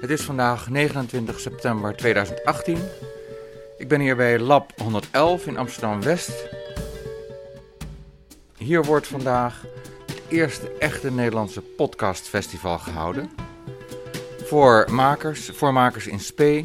[0.00, 2.78] Het is vandaag 29 september 2018.
[3.78, 6.48] Ik ben hier bij Lab 111 in Amsterdam-West.
[8.56, 9.62] Hier wordt vandaag
[10.06, 13.30] het eerste echte Nederlandse podcastfestival gehouden.
[14.44, 16.62] Voor makers, voor makers in spe,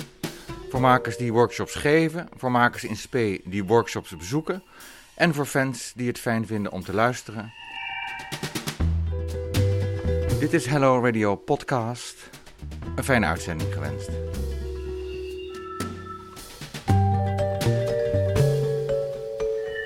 [0.70, 4.64] voor makers die workshops geven, voor makers in spe die workshops bezoeken
[5.16, 7.54] en voor fans die het fijn vinden om te luisteren.
[10.40, 12.35] Dit is Hello Radio Podcast.
[12.96, 14.10] Een fijne uitzending gewenst.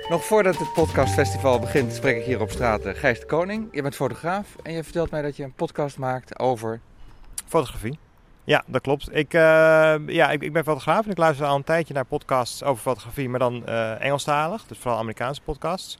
[0.09, 3.67] Nog voordat het podcastfestival begint, spreek ik hier op straat uh, Gijs de Koning.
[3.71, 6.79] Je bent fotograaf en je vertelt mij dat je een podcast maakt over...
[7.47, 7.99] Fotografie.
[8.43, 9.15] Ja, dat klopt.
[9.15, 9.41] Ik, uh,
[10.07, 13.29] ja, ik, ik, ben fotograaf en ik luister al een tijdje naar podcasts over fotografie,
[13.29, 14.63] maar dan uh, Engelstalig.
[14.67, 15.97] Dus vooral Amerikaanse podcasts.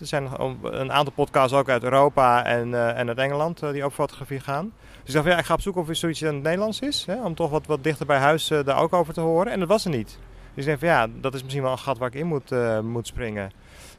[0.00, 0.28] Er zijn
[0.62, 4.72] een aantal podcasts ook uit Europa en, uh, en uit Engeland die over fotografie gaan.
[5.14, 7.04] Ik dacht, ja, ik ga op zoek of er zoiets in het Nederlands is.
[7.06, 9.52] Hè, om toch wat, wat dichter bij huis uh, daar ook over te horen.
[9.52, 10.18] En dat was er niet.
[10.54, 12.52] Dus ik denk van ja, dat is misschien wel een gat waar ik in moet,
[12.52, 13.50] uh, moet springen.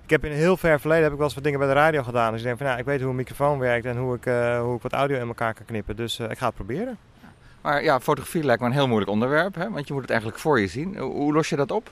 [0.03, 1.73] Ik heb in een heel ver verleden heb ik wel eens wat dingen bij de
[1.73, 2.31] radio gedaan.
[2.31, 4.23] Dus ik denk van ja, ik weet hoe een microfoon werkt en hoe ik,
[4.61, 5.95] hoe ik wat audio in elkaar kan knippen.
[5.95, 6.97] Dus ik ga het proberen.
[7.61, 9.69] Maar ja, fotografie lijkt me een heel moeilijk onderwerp, hè?
[9.69, 10.97] want je moet het eigenlijk voor je zien.
[10.97, 11.89] Hoe los je dat op?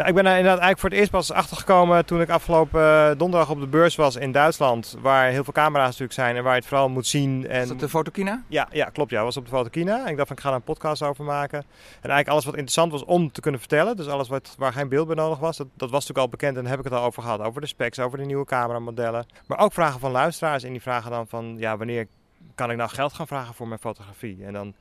[0.00, 3.10] Nou, ik ben er inderdaad eigenlijk voor het eerst pas achtergekomen toen ik afgelopen uh,
[3.16, 4.96] donderdag op de beurs was in Duitsland.
[5.00, 7.48] Waar heel veel camera's natuurlijk zijn en waar je het vooral moet zien.
[7.48, 7.62] En...
[7.62, 8.42] Is dat de Fotokina?
[8.46, 9.10] Ja, ja klopt.
[9.10, 10.04] Ja, was op de Fotokina.
[10.04, 11.58] En ik dacht van ik ga er een podcast over maken.
[11.58, 11.66] En
[12.10, 13.96] eigenlijk alles wat interessant was om te kunnen vertellen.
[13.96, 15.56] Dus alles wat, waar geen beeld bij nodig was.
[15.56, 17.40] Dat, dat was natuurlijk al bekend en daar heb ik het al over gehad.
[17.40, 19.26] Over de specs, over de nieuwe cameramodellen.
[19.46, 20.62] Maar ook vragen van luisteraars.
[20.62, 22.06] En die vragen dan van ja, wanneer
[22.54, 24.44] kan ik nou geld gaan vragen voor mijn fotografie?
[24.44, 24.74] En dan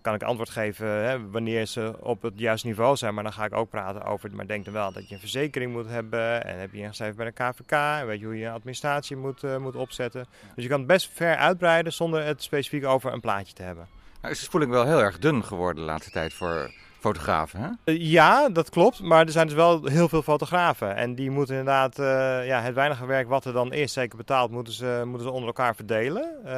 [0.00, 3.14] kan ik antwoord geven hè, wanneer ze op het juiste niveau zijn.
[3.14, 5.72] Maar dan ga ik ook praten over, maar denk dan wel dat je een verzekering
[5.72, 6.44] moet hebben.
[6.44, 7.72] En heb je ingeschreven bij de KVK.
[7.72, 10.26] En weet je hoe je een administratie moet, uh, moet opzetten.
[10.54, 13.86] Dus je kan het best ver uitbreiden zonder het specifiek over een plaatje te hebben.
[14.20, 17.92] Nou is de spoeling wel heel erg dun geworden de laatste tijd voor fotografen, hè?
[17.92, 19.00] Uh, ja, dat klopt.
[19.00, 20.96] Maar er zijn dus wel heel veel fotografen.
[20.96, 22.06] En die moeten inderdaad uh,
[22.46, 25.46] ja, het weinige werk wat er dan is, zeker betaald, moeten ze, moeten ze onder
[25.46, 26.30] elkaar verdelen.
[26.44, 26.52] Uh,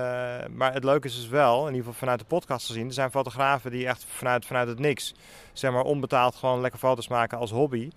[0.54, 3.10] maar het leuke is dus wel, in ieder geval vanuit de podcast gezien, er zijn
[3.10, 5.14] fotografen die echt vanuit, vanuit het niks,
[5.52, 7.90] zeg maar onbetaald gewoon lekker foto's maken als hobby.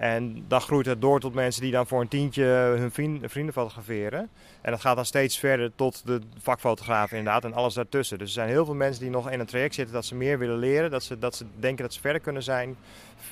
[0.00, 4.28] En dan groeit het door tot mensen die dan voor een tientje hun vrienden, fotograferen.
[4.60, 8.18] En dat gaat dan steeds verder tot de vakfotografen inderdaad en alles daartussen.
[8.18, 10.38] Dus er zijn heel veel mensen die nog in een traject zitten dat ze meer
[10.38, 10.90] willen leren.
[10.90, 12.76] Dat ze, dat ze denken dat ze verder kunnen zijn,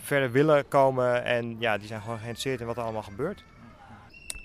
[0.03, 1.25] verder willen komen.
[1.25, 3.45] En ja, die zijn gewoon geïnteresseerd in wat er allemaal gebeurt.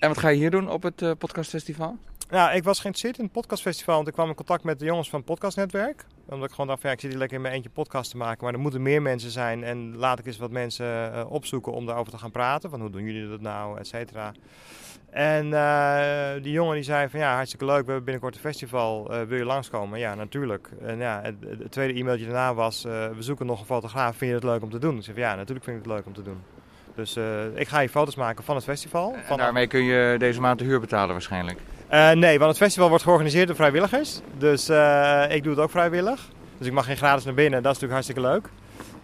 [0.03, 1.97] En wat ga je hier doen op het uh, podcastfestival?
[2.30, 5.09] Nou, ik was geïnteresseerd in het podcastfestival, want ik kwam in contact met de jongens
[5.09, 6.06] van het podcastnetwerk.
[6.25, 8.18] Omdat ik gewoon dacht, van, ja, ik zit hier lekker in mijn eentje podcast te
[8.18, 9.63] maken, maar er moeten meer mensen zijn.
[9.63, 12.69] En laat ik eens wat mensen uh, opzoeken om daarover te gaan praten.
[12.69, 14.31] Van hoe doen jullie dat nou, et cetera.
[15.09, 19.09] En uh, die jongen die zei van ja, hartstikke leuk, we hebben binnenkort een festival,
[19.28, 20.00] wil je langskomen?
[20.00, 20.69] Ja, natuurlijk.
[20.81, 24.36] En ja, het, het tweede e-mailtje daarna was, we zoeken nog een fotograaf, vind je
[24.36, 24.97] het leuk om te doen?
[24.97, 26.42] Ik zei van ja, natuurlijk vind ik het leuk om te doen.
[26.96, 27.18] Dus
[27.56, 29.16] ik ga hier foto's maken van het festival.
[29.30, 31.59] En daarmee kun je deze maand de huur betalen waarschijnlijk?
[31.94, 34.20] Uh, nee, want het festival wordt georganiseerd door vrijwilligers.
[34.38, 36.30] Dus uh, ik doe het ook vrijwillig.
[36.58, 37.64] Dus ik mag geen gratis naar binnen.
[37.64, 38.50] Dat is natuurlijk hartstikke leuk.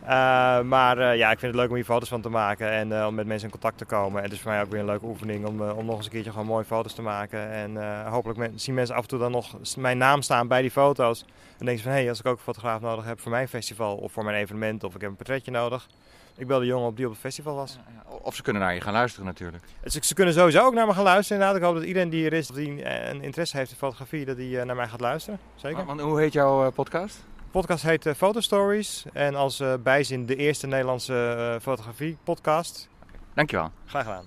[0.04, 3.16] Uh, maar ja, ik vind het leuk om hier foto's van te maken en om
[3.16, 4.18] met mensen in contact te komen.
[4.18, 6.12] En het is voor mij ook weer een leuke oefening om, om nog eens een
[6.12, 7.52] keertje gewoon mooie foto's te maken.
[7.52, 11.26] En hopelijk zien mensen af en toe dan nog mijn naam staan bij die foto's.
[11.60, 13.48] En denken ze van, hé, hey, als ik ook een fotograaf nodig heb voor mijn
[13.48, 15.88] festival of voor mijn evenement of ik heb een portretje nodig.
[16.40, 17.78] Ik bel de jongen op die op het festival was.
[18.22, 19.64] Of ze kunnen naar je gaan luisteren natuurlijk.
[19.86, 21.62] Ze, ze kunnen sowieso ook naar me gaan luisteren inderdaad.
[21.62, 24.64] Ik hoop dat iedereen die er is, die een interesse heeft in fotografie, dat die
[24.66, 25.40] naar mij gaat luisteren.
[25.56, 25.86] Zeker.
[25.86, 27.16] Want hoe heet jouw podcast?
[27.38, 29.06] De podcast heet uh, Photo Stories.
[29.14, 32.90] En als bijzin de eerste Nederlandse fotografie podcast.
[33.34, 33.72] Dankjewel.
[33.86, 34.26] Graag gedaan.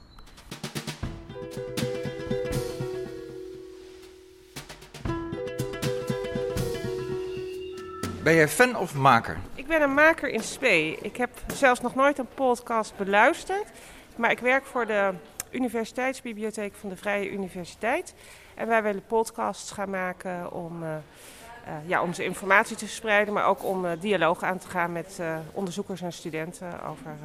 [8.22, 9.38] Ben jij fan of maker?
[9.72, 10.96] Ik ben een maker in spe.
[11.00, 13.64] Ik heb zelfs nog nooit een podcast beluisterd.
[14.16, 15.10] Maar ik werk voor de
[15.50, 18.14] Universiteitsbibliotheek van de Vrije Universiteit.
[18.54, 23.64] En wij willen podcasts gaan maken om, uh, uh, ja, informatie te verspreiden, maar ook
[23.64, 25.20] om uh, dialoog aan te gaan met
[25.52, 27.16] onderzoekers en studenten over,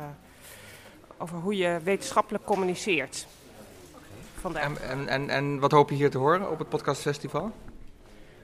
[1.18, 3.28] over hoe je wetenschappelijk communiceert.
[4.54, 7.52] En, en, en, en wat hoop je hier te horen op het podcastfestival?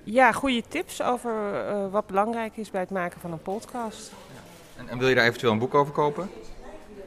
[0.04, 4.12] Ja, goede tips over uh, wat belangrijk is bij het maken van een podcast.
[4.12, 4.82] Ja.
[4.82, 6.30] En, en, wil je daar eventueel een boek over kopen?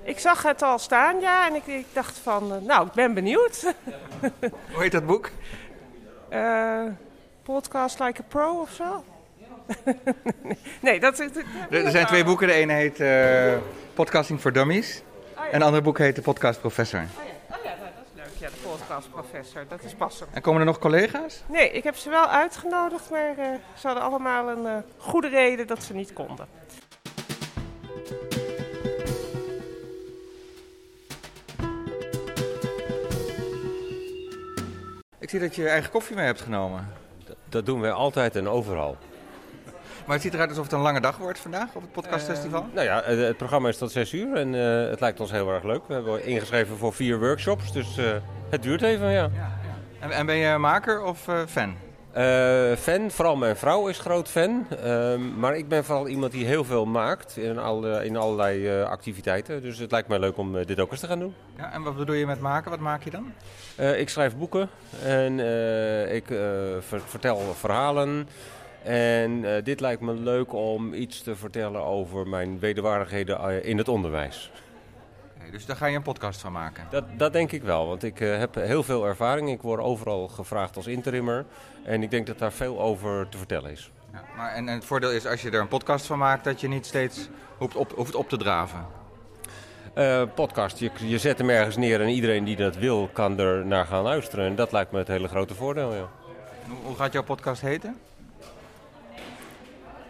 [0.02, 3.14] Ik zag het al staan, ja, en ik, ik dacht van, uh, nou, ik ben
[3.14, 3.74] benieuwd.
[4.72, 5.30] Hoe heet dat boek?
[6.32, 6.82] Uh,
[7.42, 9.04] podcast Like a Pro of zo?
[10.80, 11.16] nee, dat...
[11.16, 11.30] dat
[11.70, 12.46] er, er zijn twee boeken.
[12.46, 13.02] De ene heet
[13.94, 15.02] Podcasting for Dummies.
[15.36, 15.46] Oh, ja.
[15.46, 17.00] En het andere boek heet De Podcast Professor.
[17.00, 18.75] Oh ja, oh, ja nou, dat is leuk.
[19.68, 20.30] Dat is passend.
[20.32, 21.42] En komen er nog collega's?
[21.46, 23.46] Nee, ik heb ze wel uitgenodigd, maar eh,
[23.78, 26.46] ze hadden allemaal een eh, goede reden dat ze niet konden.
[35.18, 36.92] Ik zie dat je je eigen koffie mee hebt genomen.
[37.48, 38.96] Dat doen wij altijd en overal.
[40.06, 42.66] Maar het ziet eruit alsof het een lange dag wordt vandaag op het podcastfestival.
[42.68, 45.50] Uh, nou ja, het programma is tot 6 uur en uh, het lijkt ons heel
[45.50, 45.82] erg leuk.
[45.86, 48.16] We hebben ingeschreven voor vier workshops, dus uh,
[48.50, 49.30] het duurt even, ja.
[50.00, 51.76] En, en, ben je maker of fan?
[52.78, 54.66] fan, vooral mijn vrouw is groot fan.
[54.82, 59.62] Ehm, maar ik ben vooral iemand die heel veel maakt in, al, in allerlei activiteiten.
[59.62, 61.34] Dus het lijkt mij leuk om dit ook eens te gaan doen.
[61.56, 62.70] Ja, en wat bedoel je met maken?
[62.70, 63.32] Wat maak je dan?
[63.96, 64.68] ik schrijf boeken
[65.04, 65.38] en
[66.14, 66.26] ik
[66.80, 68.28] ver vertel verhalen.
[68.82, 74.50] En dit lijkt me leuk om iets te vertellen over mijn wederwaardigheden in het onderwijs.
[75.46, 76.86] Okay, dus daar ga je een podcast van maken?
[76.90, 79.50] Dat, dat denk ik wel, want ik uh, heb heel veel ervaring.
[79.50, 81.44] Ik word overal gevraagd als interimmer.
[81.84, 83.90] En ik denk dat daar veel over te vertellen is.
[84.12, 86.60] Ja, maar en, en, het voordeel is als je er een podcast van maakt, dat
[86.60, 87.28] je niet steeds
[87.58, 88.86] hoeft op, hoeft op te draven.
[89.94, 93.66] Uh, podcast, je, je zet hem ergens neer en iedereen die dat wil kan er
[93.66, 94.46] naar gaan luisteren.
[94.46, 96.08] En dat lijkt me het hele grote voordeel, ja.
[96.68, 97.96] Hoe, hoe gaat jouw podcast heten?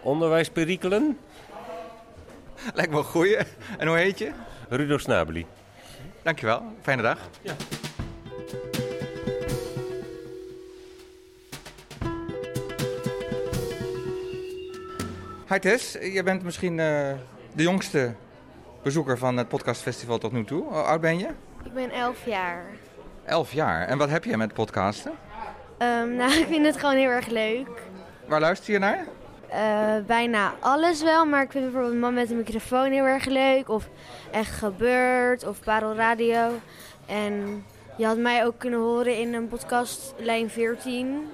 [0.02, 1.18] Onderwijsperikelen.
[2.74, 3.36] Lijkt me een goeie.
[3.78, 4.32] En hoe heet je?
[4.68, 5.46] Rudolf Snabeli.
[6.22, 6.62] Dankjewel.
[6.82, 7.18] Fijne dag.
[7.42, 7.54] Ja.
[15.48, 17.12] Hi Tess, je bent misschien uh,
[17.52, 18.14] de jongste
[18.82, 20.62] bezoeker van het podcastfestival tot nu toe.
[20.62, 21.28] Hoe oud ben je?
[21.64, 22.64] Ik ben 11 jaar.
[23.24, 23.86] 11 jaar.
[23.86, 25.12] En wat heb je met podcasten?
[25.78, 27.82] Um, nou, ik vind het gewoon heel erg leuk.
[28.26, 29.06] Waar luister je naar?
[29.50, 33.68] Uh, bijna alles wel, maar ik vind bijvoorbeeld Man met een microfoon heel erg leuk.
[33.68, 33.88] Of
[34.30, 36.50] Echt Gebeurd of Parel Radio.
[37.06, 37.64] En
[37.96, 41.28] je had mij ook kunnen horen in een podcast, Lijn 14.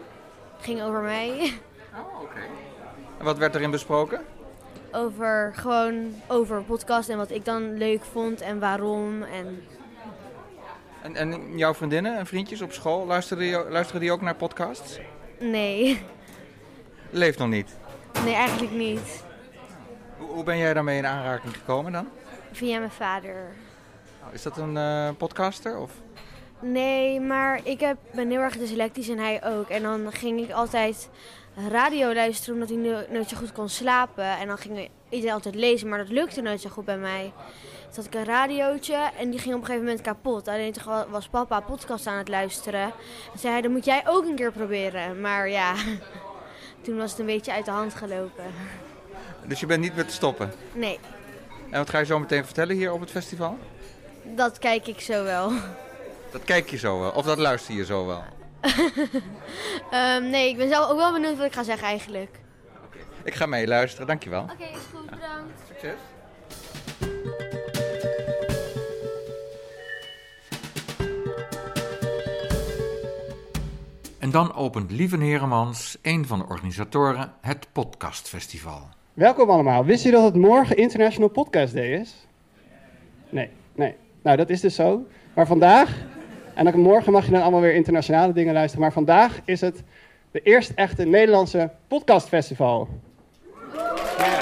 [0.60, 1.52] Ging over mij.
[1.94, 2.22] Oh, oké.
[2.22, 2.48] Okay.
[3.18, 4.20] En wat werd erin besproken?
[4.92, 9.22] Over gewoon over podcast en wat ik dan leuk vond en waarom.
[9.22, 9.64] En,
[11.02, 14.98] en, en jouw vriendinnen en vriendjes op school, luisteren die, luisteren die ook naar podcasts?
[15.38, 16.02] Nee.
[17.10, 17.80] Leeft nog niet?
[18.24, 19.24] Nee, eigenlijk niet.
[20.18, 22.08] Hoe, hoe ben jij daarmee in aanraking gekomen dan?
[22.52, 23.52] Via mijn vader.
[24.32, 25.78] Is dat een uh, podcaster?
[25.78, 25.90] Of?
[26.60, 29.68] Nee, maar ik heb, ben heel erg dyslectisch en hij ook.
[29.68, 31.08] En dan ging ik altijd
[31.70, 34.24] radio luisteren omdat hij nooit zo goed kon slapen.
[34.24, 37.32] En dan ging iedereen altijd lezen, maar dat lukte nooit zo goed bij mij.
[37.82, 40.48] Toen had ik een radiootje en die ging op een gegeven moment kapot.
[40.48, 42.92] Alleen toen was papa podcast aan het luisteren.
[43.32, 45.20] En zei hij, dat moet jij ook een keer proberen.
[45.20, 45.74] Maar ja,
[46.82, 48.44] toen was het een beetje uit de hand gelopen.
[49.46, 50.52] Dus je bent niet meer te stoppen?
[50.72, 50.98] Nee.
[51.70, 53.58] En wat ga je zo meteen vertellen hier op het festival?
[54.24, 55.52] Dat kijk ik zo wel.
[56.30, 57.10] Dat kijk je zo wel?
[57.10, 58.24] Of dat luister je zo wel?
[59.92, 62.38] um, nee, ik ben zelf ook wel benieuwd wat ik ga zeggen eigenlijk.
[62.86, 63.02] Okay.
[63.22, 64.42] Ik ga mee luisteren, dankjewel.
[64.42, 65.60] Oké, okay, is goed, bedankt.
[65.68, 65.98] Succes.
[74.22, 78.80] En dan opent Lieven Heremans, een van de organisatoren, het Podcastfestival.
[79.14, 79.84] Welkom allemaal.
[79.84, 82.26] Wist je dat het morgen International Podcast Day is?
[83.28, 83.94] Nee, nee.
[84.22, 85.06] Nou, dat is dus zo.
[85.34, 86.04] Maar vandaag,
[86.54, 89.82] en dan morgen mag je dan allemaal weer internationale dingen luisteren, maar vandaag is het
[90.30, 92.88] de eerste echte Nederlandse podcastfestival.
[94.18, 94.38] Ja.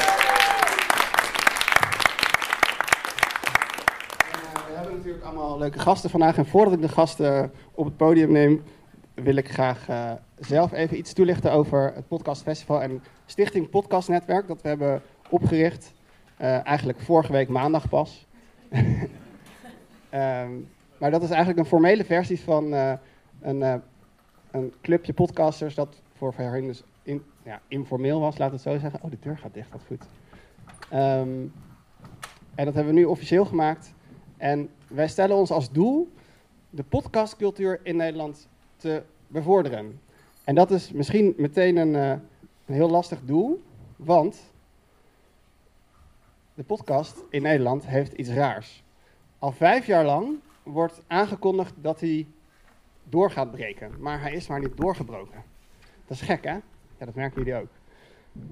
[4.67, 6.37] We hebben natuurlijk allemaal leuke gasten vandaag.
[6.37, 8.63] En voordat ik de gasten op het podium neem,
[9.23, 14.47] wil ik graag uh, zelf even iets toelichten over het podcastfestival en Stichting Podcast Netwerk,
[14.47, 15.93] dat we hebben opgericht.
[16.41, 18.27] Uh, eigenlijk vorige week maandag pas.
[18.71, 22.93] um, maar dat is eigenlijk een formele versie van uh,
[23.41, 23.83] een,
[24.51, 29.01] een clubje podcasters dat voor voorheen dus in, ja, informeel was, laat het zo zeggen.
[29.03, 30.05] Oh, de deur gaat dicht, dat goed.
[30.93, 31.53] Um,
[32.55, 33.95] en dat hebben we nu officieel gemaakt.
[34.37, 36.13] En wij stellen ons als doel
[36.71, 38.49] de podcastcultuur in Nederland
[38.81, 40.01] te bevorderen.
[40.45, 42.11] En dat is misschien meteen een, uh,
[42.67, 43.63] een heel lastig doel,
[43.97, 44.53] want
[46.55, 48.83] de podcast in Nederland heeft iets raars.
[49.39, 50.29] Al vijf jaar lang
[50.63, 52.27] wordt aangekondigd dat hij
[53.05, 55.43] door gaat breken, maar hij is maar niet doorgebroken.
[56.07, 56.55] Dat is gek, hè?
[56.99, 57.69] Ja, dat merken jullie ook.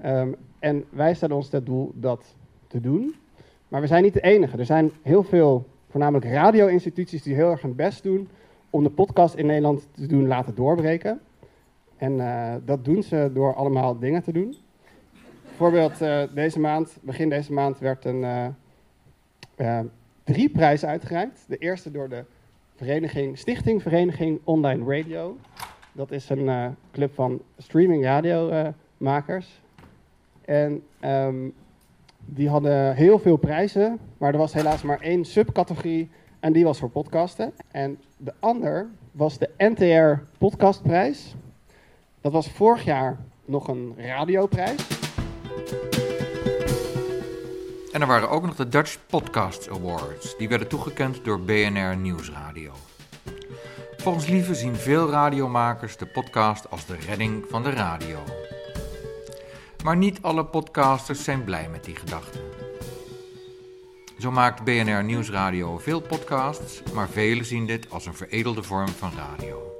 [0.05, 2.35] Um, en wij stellen ons het doel dat
[2.67, 3.15] te doen.
[3.67, 4.57] Maar we zijn niet de enige.
[4.57, 8.29] Er zijn heel veel, voornamelijk radio-instituties, die heel erg hun best doen
[8.69, 11.21] om de podcast in Nederland te doen laten doorbreken.
[11.97, 14.55] En uh, dat doen ze door allemaal dingen te doen.
[15.43, 18.53] Bijvoorbeeld uh, deze maand, begin deze maand, werd een
[19.57, 19.79] uh,
[20.23, 21.45] drie prijzen uitgereikt.
[21.47, 22.23] De eerste door de
[22.75, 25.37] vereniging, Stichting Vereniging Online Radio.
[25.91, 29.61] Dat is een eh, club van streaming radiomakers.
[30.45, 31.49] en ehm,
[32.25, 36.09] die hadden heel veel prijzen, maar er was helaas maar één subcategorie
[36.39, 37.53] en die was voor podcasten.
[37.71, 41.35] En de ander was de NTR Podcastprijs.
[42.21, 44.87] Dat was vorig jaar nog een radioprijs.
[47.91, 50.37] En er waren ook nog de Dutch Podcast Awards.
[50.37, 52.71] Die werden toegekend door BNR Nieuwsradio.
[53.97, 58.17] Volgens Lieve zien veel radiomakers de podcast als de redding van de radio.
[59.83, 62.39] Maar niet alle podcasters zijn blij met die gedachte.
[64.19, 69.11] Zo maakt BNR Nieuwsradio veel podcasts, maar velen zien dit als een veredelde vorm van
[69.15, 69.71] radio.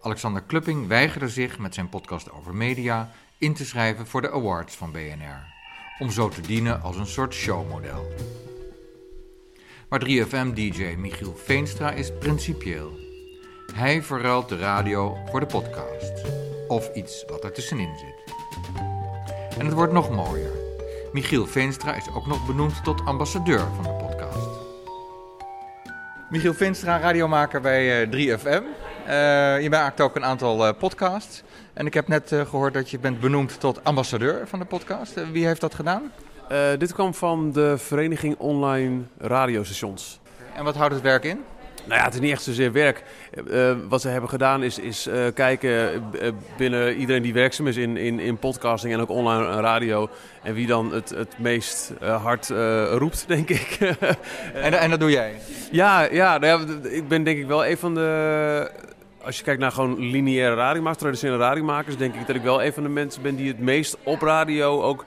[0.00, 4.76] Alexander Klupping weigerde zich met zijn podcast over media in te schrijven voor de awards
[4.76, 5.46] van BNR,
[5.98, 8.12] om zo te dienen als een soort showmodel.
[9.88, 12.98] Maar 3FM-DJ Michiel Veenstra is principieel.
[13.74, 16.12] Hij verruilt de radio voor de podcast,
[16.68, 18.34] of iets wat er tussenin zit.
[19.58, 20.63] En het wordt nog mooier.
[21.14, 24.48] Michiel Veenstra is ook nog benoemd tot ambassadeur van de podcast.
[26.30, 28.62] Michiel Veenstra, radiomaker bij 3FM.
[29.06, 31.42] Uh, je maakt ook een aantal uh, podcasts.
[31.72, 35.30] En ik heb net uh, gehoord dat je bent benoemd tot ambassadeur van de podcast.
[35.32, 36.12] wie heeft dat gedaan?
[36.78, 40.20] dit kwam van de Vereniging Online Radiostations.
[40.54, 41.44] En wat houdt het werk in?
[41.84, 43.02] Nou ja, het is niet echt zozeer werk.
[43.46, 46.02] Uh, wat ze hebben gedaan is, is uh, kijken
[46.56, 50.08] binnen iedereen die werkzaam is in, in, in podcasting en ook online radio.
[50.42, 52.48] En wie dan het, het meest hard
[52.90, 53.78] roept, denk ik.
[54.54, 55.34] en, en dat doe jij?
[55.70, 58.70] Ja, ja, nou ja, ik ben denk ik wel een van de...
[59.22, 62.72] Als je kijkt naar gewoon lineaire radiomakers, traditionele radiomakers, denk ik dat ik wel een
[62.72, 65.04] van de mensen ben die het meest op radio ook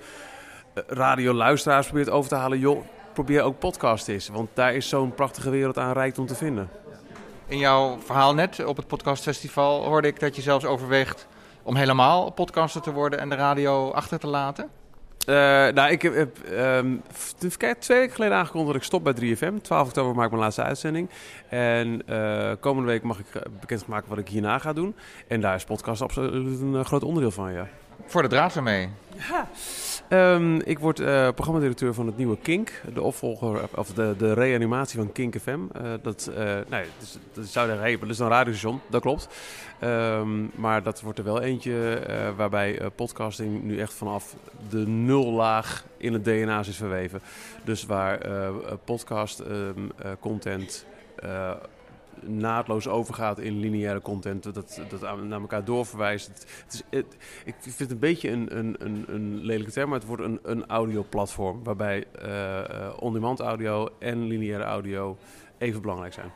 [0.87, 2.59] radioluisteraars probeert over te halen.
[2.59, 2.83] Joh,
[3.23, 4.27] probeer ook podcast is.
[4.27, 6.69] Want daar is zo'n prachtige wereld aan rijkdom te vinden.
[7.47, 11.27] In jouw verhaal net op het podcastfestival hoorde ik dat je zelfs overweegt
[11.63, 14.69] om helemaal podcaster te worden en de radio achter te laten.
[15.29, 15.35] Uh,
[15.67, 17.01] nou, ik heb um,
[17.79, 19.61] twee weken geleden aangekondigd dat ik stop bij 3FM.
[19.61, 21.09] 12 oktober maak ik mijn laatste uitzending.
[21.49, 23.25] En uh, komende week mag ik
[23.59, 24.95] bekendmaken wat ik hierna ga doen.
[25.27, 27.67] En daar is podcast absoluut een groot onderdeel van, ja.
[28.07, 28.89] Voor de draad ermee.
[29.29, 29.47] Ja.
[30.09, 32.81] Um, ik word uh, programmadirecteur van het nieuwe Kink.
[32.93, 35.59] De opvolger, of de, de reanimatie van Kink FM.
[35.59, 39.27] Uh, dat, uh, nee, dus, dat zou zeggen, dat is een radiostation, dat klopt.
[39.83, 42.01] Um, maar dat wordt er wel eentje
[42.35, 44.35] waarbij podcasting nu echt vanaf
[44.69, 47.21] de nullaag in het DNA is verweven.
[47.63, 48.19] Dus waar
[48.83, 50.85] podcast um, content
[52.25, 56.27] naadloos overgaat in lineaire content, dat, dat naar elkaar doorverwijst.
[56.27, 59.99] Het, is, het, ik vind het een beetje een, een, een, een, lelijke term, maar
[59.99, 65.17] het wordt een, een audioplatform waarbij uh, on-demand audio en lineaire audio
[65.57, 66.31] even belangrijk zijn.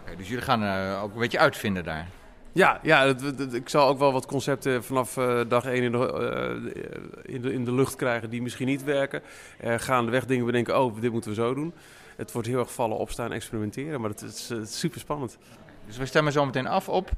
[0.00, 2.08] Okay, dus jullie gaan uh, ook een beetje uitvinden daar?
[2.52, 3.04] Ja, ja
[3.52, 5.98] ik zal ook wel wat concepten vanaf uh, dag 1 in de,
[7.24, 9.22] uh, in, de, in de lucht krijgen die misschien niet werken.
[9.64, 11.74] Uh, gaandeweg dingen bedenken, oh, dit moeten we zo doen
[12.16, 14.00] het wordt heel erg vallen, opstaan, experimenteren.
[14.00, 15.38] Maar het is, het is super spannend.
[15.86, 17.10] Dus we stemmen zo meteen af op...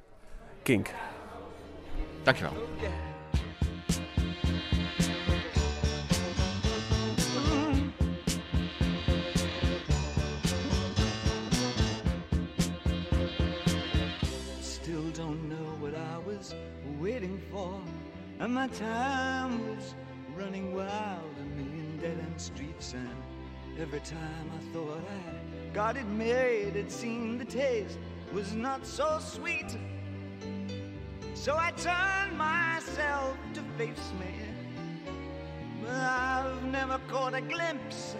[0.62, 0.90] Kink.
[2.22, 2.52] Dankjewel.
[14.60, 16.54] Still don't know what I was
[17.00, 17.80] waiting for.
[18.38, 19.94] And my time was
[20.36, 23.33] running wild, a million dead-end streets and
[23.80, 27.98] Every time I thought I got it made, it seemed the taste
[28.32, 29.76] was not so sweet.
[31.34, 34.32] So I turned myself to face me.
[35.82, 38.14] But I've never caught a glimpse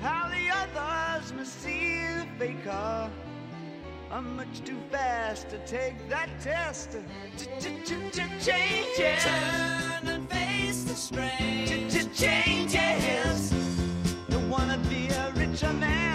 [0.00, 3.10] how the others must see the faker.
[4.10, 6.96] I'm much too fast to take that test.
[7.38, 9.22] Changes.
[9.22, 11.88] Turn and face the strain.
[12.12, 13.59] Changes.
[15.60, 16.09] Don't wanna be a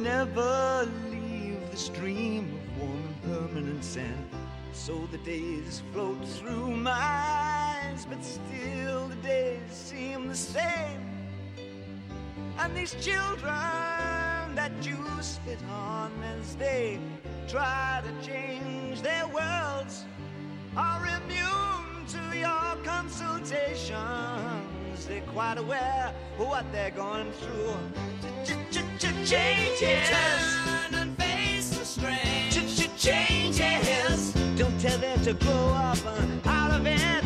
[0.00, 4.30] never leave the stream of warm and permanent sand.
[4.72, 11.00] So the days float through my eyes, but still the days seem the same.
[12.58, 16.98] And these children that you spit on as they
[17.46, 20.06] try to change their worlds
[20.76, 24.69] are immune to your consultations.
[25.06, 27.74] They're quite aware of what they're going through.
[29.24, 29.80] Changes.
[29.80, 32.50] Turn and face the strain.
[32.96, 34.32] Changes.
[34.56, 37.24] Don't tell them to grow up uh, out of it.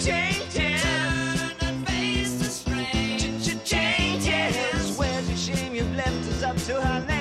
[0.00, 0.82] Changes.
[0.82, 3.40] Turn and face the strain.
[3.64, 4.98] Changes.
[4.98, 5.74] Where's your shame?
[5.74, 7.15] You've left us up to her next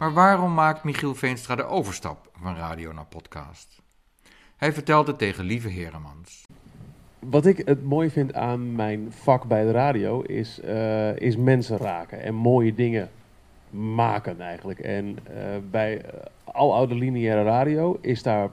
[0.00, 3.82] Maar waarom maakt Michiel Veenstra de overstap van radio naar podcast?
[4.56, 6.46] Hij vertelt het tegen Lieve Heremans.
[7.18, 11.76] Wat ik het mooi vind aan mijn vak bij de radio is, eh, is mensen
[11.76, 13.10] raken en mooie dingen
[13.70, 14.78] maken eigenlijk.
[14.78, 15.34] En eh,
[15.70, 18.50] bij eh, aloude lineaire radio is daar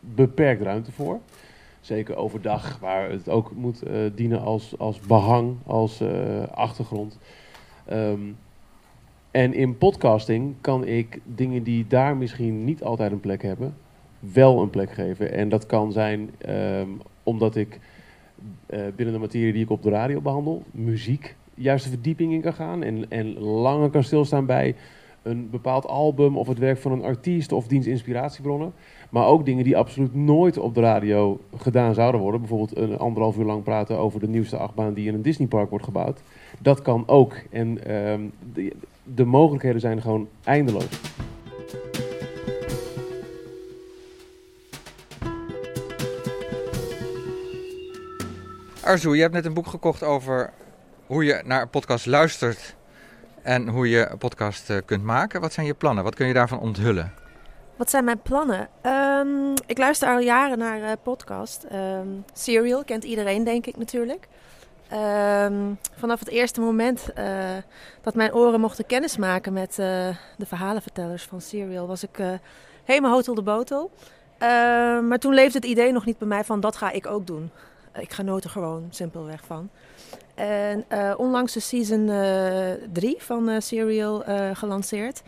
[0.00, 1.20] beperkt ruimte voor.
[1.80, 3.82] Zeker overdag, waar het ook moet
[4.14, 6.02] dienen als, als behang, als
[6.50, 7.18] achtergrond.
[7.84, 8.20] Ehm,
[9.34, 13.74] en in podcasting kan ik dingen die daar misschien niet altijd een plek hebben,
[14.18, 15.32] wel een plek geven.
[15.32, 16.88] En dat kan zijn ehm,
[17.22, 17.80] omdat ik
[18.66, 22.40] eh, binnen de materie die ik op de radio behandel, muziek, juist de verdieping in
[22.40, 24.74] kan gaan en, en langer kan stilstaan bij
[25.22, 28.72] een bepaald album of het werk van een artiest of diens inspiratiebronnen.
[29.10, 32.40] Maar ook dingen die absoluut nooit op de radio gedaan zouden worden.
[32.40, 35.84] Bijvoorbeeld een anderhalf uur lang praten over de nieuwste achtbaan die in een Disneypark wordt
[35.84, 36.22] gebouwd.
[36.58, 37.34] Dat kan ook.
[37.50, 38.20] En ehm,
[38.52, 38.72] de,
[39.04, 40.88] de mogelijkheden zijn gewoon eindeloos.
[48.82, 50.52] Arzu, je hebt net een boek gekocht over
[51.06, 52.74] hoe je naar een podcast luistert
[53.42, 55.40] en hoe je een podcast eh, kunt maken.
[55.40, 56.04] Wat zijn je plannen?
[56.04, 57.12] Wat kun je daarvan onthullen?
[57.76, 58.68] Wat zijn mijn plannen?
[58.82, 61.64] Ehm, ik luister al jaren naar eh podcast.
[61.64, 64.28] Ehm, Serial kent iedereen, denk ik natuurlijk.
[64.88, 67.50] Ehm, vanaf het eerste moment eh,
[68.00, 72.32] dat mijn oren mochten kennismaken met eh, de verhalenvertellers van Serial, was ik eh,
[72.84, 73.90] helemaal hotel de botel.
[74.38, 77.26] Ehm, maar toen leefde het idee nog niet bij mij van dat ga ik ook
[77.26, 77.50] doen.
[77.98, 79.70] Ik genoot er gewoon simpelweg van.
[80.34, 80.84] En
[81.16, 82.06] onlangs de season
[82.92, 85.22] 3 van Serial gelanceerd.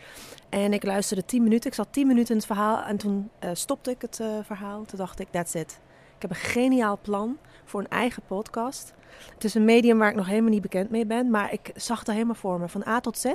[0.49, 1.71] En ik luisterde 10 minuten.
[1.71, 4.85] Ik zat 10 minuten in het verhaal en toen stopte ik het verhaal.
[4.85, 5.79] Toen dacht ik, that's it.
[6.17, 8.95] Ik heb een geniaal plan voor een eigen podcast.
[9.35, 11.31] Het is een medium waar ik nog helemaal niet bekend mee ben.
[11.31, 12.69] Maar ik zag het helemaal voor me.
[12.69, 13.33] Van A tot Z.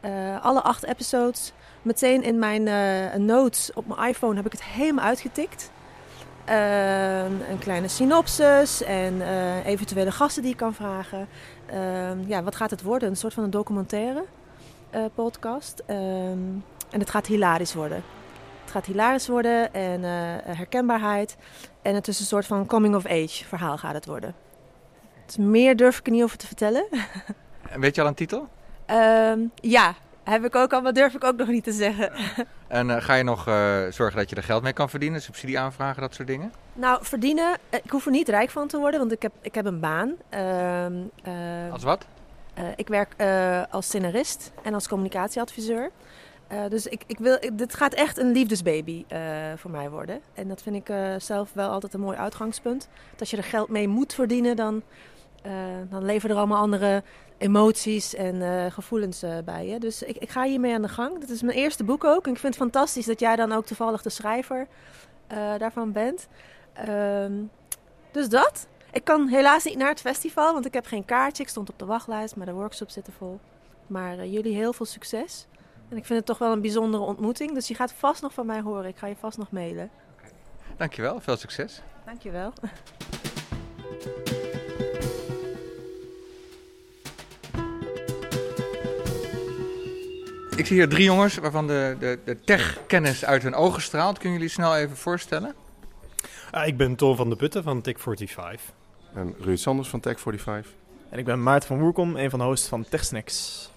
[0.00, 1.52] Eh, alle acht episodes.
[1.82, 5.70] Meteen in mijn eh, notes op mijn iPhone heb ik het helemaal uitgetikt.
[6.44, 11.28] Ehm, een kleine synopsis en eh, eventuele gasten die ik kan vragen.
[11.66, 13.08] Ehm, ja, wat gaat het worden?
[13.08, 14.24] Een soort van een documentaire
[15.14, 15.82] podcast.
[15.86, 15.98] Ehm,
[16.90, 18.02] en het gaat hilarisch worden.
[18.62, 20.02] Het gaat hilarisch worden en
[20.56, 21.36] herkenbaarheid.
[21.88, 24.34] En het is een soort van coming-of-age verhaal gaat het worden.
[25.26, 26.86] Dus meer durf ik er niet over te vertellen.
[27.70, 28.48] En weet je al een titel?
[28.86, 32.12] Ehm, ja, heb ik ook al, maar durf ik ook nog niet te zeggen.
[32.66, 35.22] En eh, ga je nog eh, zorgen dat je er geld mee kan verdienen?
[35.22, 36.52] Subsidie aanvragen, dat soort dingen?
[36.72, 39.54] Nou, verdienen, eh, ik hoef er niet rijk van te worden, want ik heb, ik
[39.54, 40.14] heb een baan.
[40.28, 42.06] Ehm, eh, Als wat?
[42.76, 43.14] ik werk
[43.70, 45.90] als scenarist en als communicatieadviseur.
[46.48, 49.20] Eh, dus ik, ik wil, dit gaat echt een liefdesbaby eh,
[49.56, 50.20] voor mij worden.
[50.34, 52.88] En dat vind ik eh, zelf wel altijd een mooi uitgangspunt.
[53.10, 54.82] Dat als je er geld mee moet verdienen, dan,
[55.90, 57.02] dan leveren er allemaal andere
[57.38, 59.78] emoties en gevoelens bij je.
[59.78, 61.18] Dus ik, ik ga hiermee aan de gang.
[61.18, 62.26] Dit is mijn eerste boek ook.
[62.26, 64.66] En ik vind het fantastisch dat jij dan ook toevallig de schrijver
[65.58, 66.28] daarvan bent.
[66.72, 67.32] Ehm,
[68.10, 68.66] dus dat.
[68.92, 71.42] Ik kan helaas niet naar het festival, want ik heb geen kaartje.
[71.42, 73.40] Ik stond op de wachtlijst, maar de workshops zitten vol.
[73.86, 75.46] Maar jullie heel veel succes.
[75.88, 77.54] En ik vind het toch wel een bijzondere ontmoeting.
[77.54, 78.88] Dus je gaat vast nog van mij horen.
[78.88, 79.90] Ik ga je vast nog mailen.
[80.76, 81.82] Dankjewel, veel succes.
[82.04, 82.52] Dankjewel.
[90.56, 94.18] Ik zie hier drie jongens waarvan de, de, de tech-kennis uit hun ogen straalt.
[94.18, 95.54] Kunnen jullie snel even voorstellen?
[96.50, 98.60] Ah, ik ben Toon van de Putten van Tech45.
[99.14, 100.66] En Ruud Sanders van Tech45.
[101.10, 103.70] En ik ben Maarten van Woerkom, een van de hosts van TechSnacks.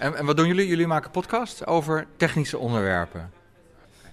[0.00, 0.66] En, en wat doen jullie?
[0.66, 3.30] Jullie maken podcasts over technische onderwerpen.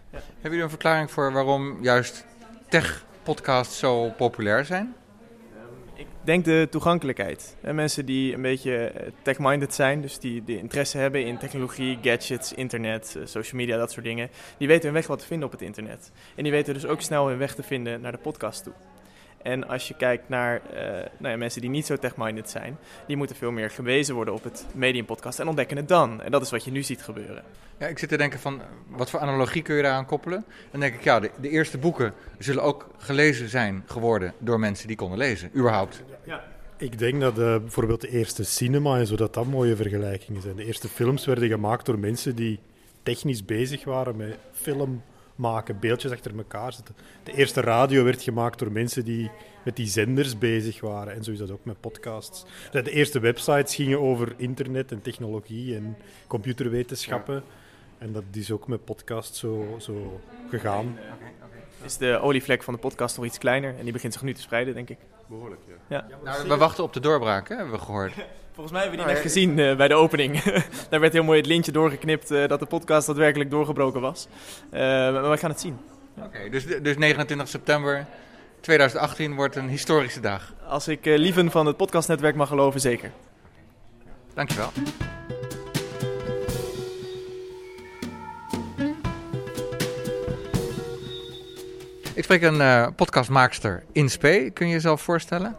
[0.09, 2.25] Hebben jullie een verklaring voor waarom juist
[2.69, 4.95] tech-podcasts zo populair zijn?
[5.93, 7.55] Ik denk de toegankelijkheid.
[7.61, 11.99] En mensen die een beetje eh, tech-minded zijn, dus die, die interesse hebben in technologie,
[12.01, 15.45] gadgets, internet, eh, social media, dat soort dingen, die weten hun weg wat te vinden
[15.45, 16.11] op het internet.
[16.35, 18.73] En die weten dus ook snel hun weg te vinden naar de podcast toe.
[19.47, 20.81] En als je kijkt naar eh,
[21.17, 24.43] nou ja, mensen die niet zo tech-minded zijn, die moeten veel meer gewezen worden op
[24.43, 26.21] het mediumpodcast en ontdekken het dan.
[26.21, 27.43] En dat is wat je nu ziet gebeuren.
[27.77, 30.45] Ja, ik zit te denken van, wat voor analogie kun je daaraan koppelen?
[30.71, 34.87] Dan denk ik, ja, de, de eerste boeken zullen ook gelezen zijn geworden door mensen
[34.87, 36.03] die konden lezen, überhaupt.
[36.77, 40.55] Ik denk dat eh, bijvoorbeeld de eerste cinema en zo, dat dat mooie vergelijkingen zijn.
[40.55, 42.59] De eerste films werden gemaakt door mensen die
[43.03, 45.01] technisch bezig waren met film
[45.37, 46.95] maken, beeldjes achter elkaar zetten.
[47.23, 49.31] De eerste radio werd gemaakt door mensen die
[49.63, 51.13] met die zenders bezig waren.
[51.13, 52.45] En zo is dat ook met podcasts.
[52.71, 55.97] De eerste websites gingen over internet en technologie en
[56.27, 57.43] computerwetenschappen.
[57.97, 60.97] En dat is ook met podcasts zo, zo gegaan.
[61.87, 64.41] Is de olievlek van de podcast nog iets kleiner en die begint zich nu te
[64.41, 64.97] spreiden, denk ik.
[65.27, 66.05] Behoorlijk, ja.
[66.09, 66.17] Ja.
[66.23, 68.13] Nou, we wachten op de doorbraak, hè, hebben we gehoord.
[68.53, 69.29] Volgens mij hebben we die net ja.
[69.29, 70.43] gezien eh, bij de opening.
[70.89, 74.27] Daar werd heel mooi het lintje doorgeknipt eh, dat de podcast daadwerkelijk doorgebroken was.
[74.69, 75.79] Eh, maar we gaan het zien.
[76.23, 78.05] Oké, dus, dus 29 september
[78.61, 80.53] 2018 wordt een historische dag.
[80.67, 83.11] Als ik eh, Lieven van het podcastnetwerk mag geloven, zeker.
[84.33, 84.71] Dankjewel.
[92.17, 94.49] Ik spreek een eh, podcastmaakster in Spe.
[94.53, 95.55] Kun je jezelf voorstellen?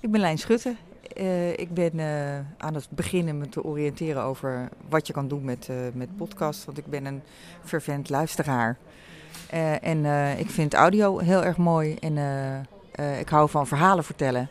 [0.00, 0.74] Ik ben Lijn Schutte.
[1.16, 5.44] Eh, ik ben eh, aan het beginnen me te oriënteren over wat je kan doen
[5.44, 6.64] met, met podcast.
[6.64, 7.22] Want ik ben een
[7.64, 8.76] fervent luisteraar.
[9.80, 10.04] En
[10.38, 11.94] ik vind audio heel erg mooi.
[11.94, 12.16] En
[13.18, 14.48] ik hou van verhalen vertellen.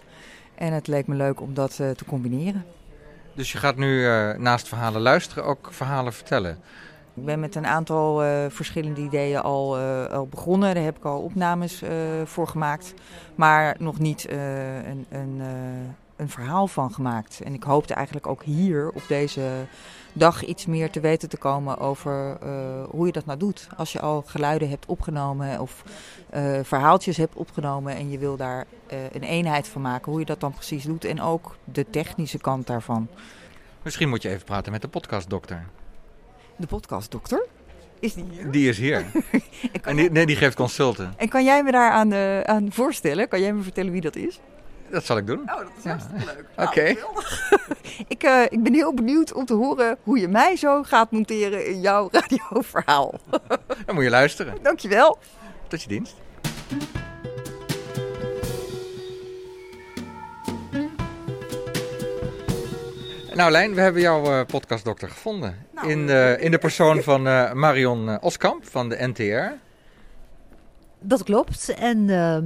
[0.55, 2.65] En het leek me leuk om dat te combineren.
[3.35, 4.03] Dus je gaat nu
[4.37, 6.59] naast verhalen luisteren ook verhalen vertellen.
[7.15, 10.75] Ik ben met een aantal eh, verschillende ideeën al, eh, al begonnen.
[10.75, 11.91] Daar heb ik al opnames eh,
[12.25, 12.93] voor gemaakt.
[13.35, 15.41] Maar nog niet een, een,
[16.15, 17.41] een verhaal van gemaakt.
[17.43, 19.41] En ik hoopte eigenlijk ook hier op deze
[20.13, 22.37] dag iets meer te weten te komen over
[22.89, 23.67] hoe je dat nou doet.
[23.77, 25.83] Als je al geluiden hebt opgenomen of
[26.61, 28.65] verhaaltjes hebt opgenomen en je wil daar
[29.11, 30.11] een eenheid van maken.
[30.11, 33.07] Hoe je dat dan precies doet en ook de technische kant daarvan.
[33.81, 35.65] Misschien moet je even praten met de podcastdokter.
[36.55, 37.45] De podcastdokter?
[37.99, 38.51] Is die hier?
[38.51, 39.05] Die is hier.
[39.81, 41.13] en die, nee, die geeft consulten.
[41.17, 43.27] En kan jij me daar aan, eh, aan voorstellen?
[43.27, 44.39] Kan jij me vertellen wie dat is?
[44.89, 45.39] Dat zal ik doen.
[45.39, 46.67] Oh, dat is hartstikke leuk.
[46.67, 46.81] Oké.
[48.07, 51.65] Ik, eh, ik ben heel benieuwd om te horen hoe je mij zo gaat monteren
[51.65, 53.13] in jouw radioverhaal.
[53.85, 54.57] Dan moet je luisteren.
[54.61, 55.17] Dankjewel.
[55.67, 56.15] Tot je dienst.
[63.33, 65.55] Nou Lijn, we hebben jouw eh, podcastdokter gevonden.
[65.81, 69.53] in, de, in de persoon van eh, Marion eh, Oskamp van de NTR.
[70.99, 71.69] Dat klopt.
[71.69, 72.37] En eh,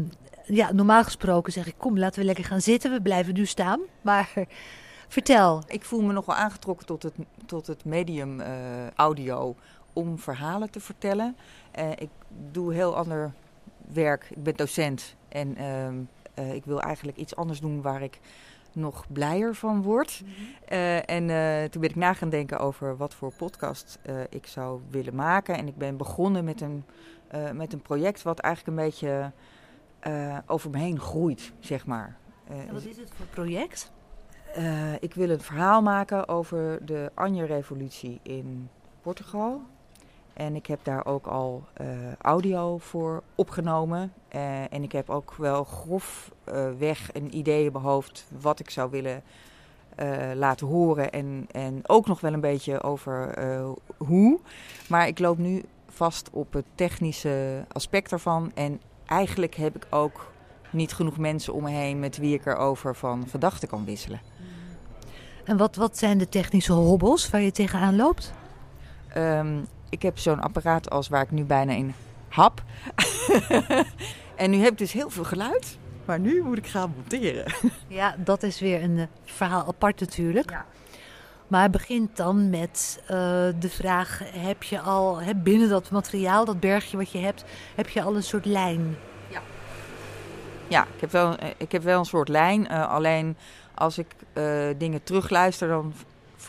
[0.55, 2.91] ja, normaal gesproken zeg ik, kom, laten we lekker gaan zitten.
[2.91, 3.79] We blijven nu staan.
[4.01, 4.29] Maar
[5.07, 5.63] vertel.
[5.67, 7.13] Ik voel me nog wel aangetrokken tot het,
[7.45, 8.49] tot het medium eh,
[8.95, 9.55] audio
[9.93, 11.35] om verhalen te vertellen.
[11.71, 12.09] Eh, ik
[12.51, 13.31] doe heel ander
[13.93, 14.27] werk.
[14.29, 15.95] Ik ben docent en ehm,
[16.33, 18.19] eh, ik wil eigenlijk iets anders doen waar ik
[18.77, 20.23] nog blijer van word.
[20.65, 24.47] Eh, en eh, toen ben ik na gaan denken over wat voor podcast eh, ik
[24.47, 25.57] zou willen maken.
[25.57, 26.85] En ik ben begonnen met een,
[27.53, 29.31] met een project wat eigenlijk een beetje
[30.45, 32.17] over me heen groeit, zeg maar.
[32.47, 33.91] En wat is het voor project?
[34.99, 38.69] ik wil een verhaal maken over de Anje-revolutie in
[39.01, 39.61] Portugal.
[40.37, 41.87] En ik heb daar ook al eh,
[42.21, 44.13] audio voor opgenomen.
[44.27, 48.59] Eh, en ik heb ook wel grof eh, weg een idee in mijn hoofd wat
[48.59, 49.23] ik zou willen
[50.33, 51.11] laten horen.
[51.11, 53.39] En, en ook nog wel een beetje over
[53.97, 54.39] hoe.
[54.89, 58.51] Maar ik loop nu vast op het technische aspect ervan.
[58.53, 60.31] En eigenlijk heb ik ook
[60.69, 64.21] niet genoeg mensen om me heen met wie ik erover van gedachten kan wisselen.
[65.43, 68.33] En wat, wat zijn de technische hobbels waar je tegenaan loopt?
[69.07, 69.57] Ehm,
[69.89, 71.93] ik heb zo'n apparaat als waar ik nu bijna in
[72.29, 72.63] hap.
[74.35, 75.77] en nu heb ik dus heel veel geluid.
[76.05, 77.53] Maar nu moet ik gaan monteren.
[77.87, 80.57] Ja, dat is weer een eh, verhaal apart natuurlijk.
[81.47, 83.07] Maar het begint dan met eh,
[83.59, 87.43] de vraag: heb je al hè, binnen dat materiaal, dat bergje wat je hebt,
[87.75, 88.97] heb je al een soort lijn?
[90.67, 92.67] Ja, ik heb wel, eh, ik heb wel een soort lijn.
[92.67, 93.37] eh, alleen
[93.73, 95.93] als ik eh, dingen terugluister, dan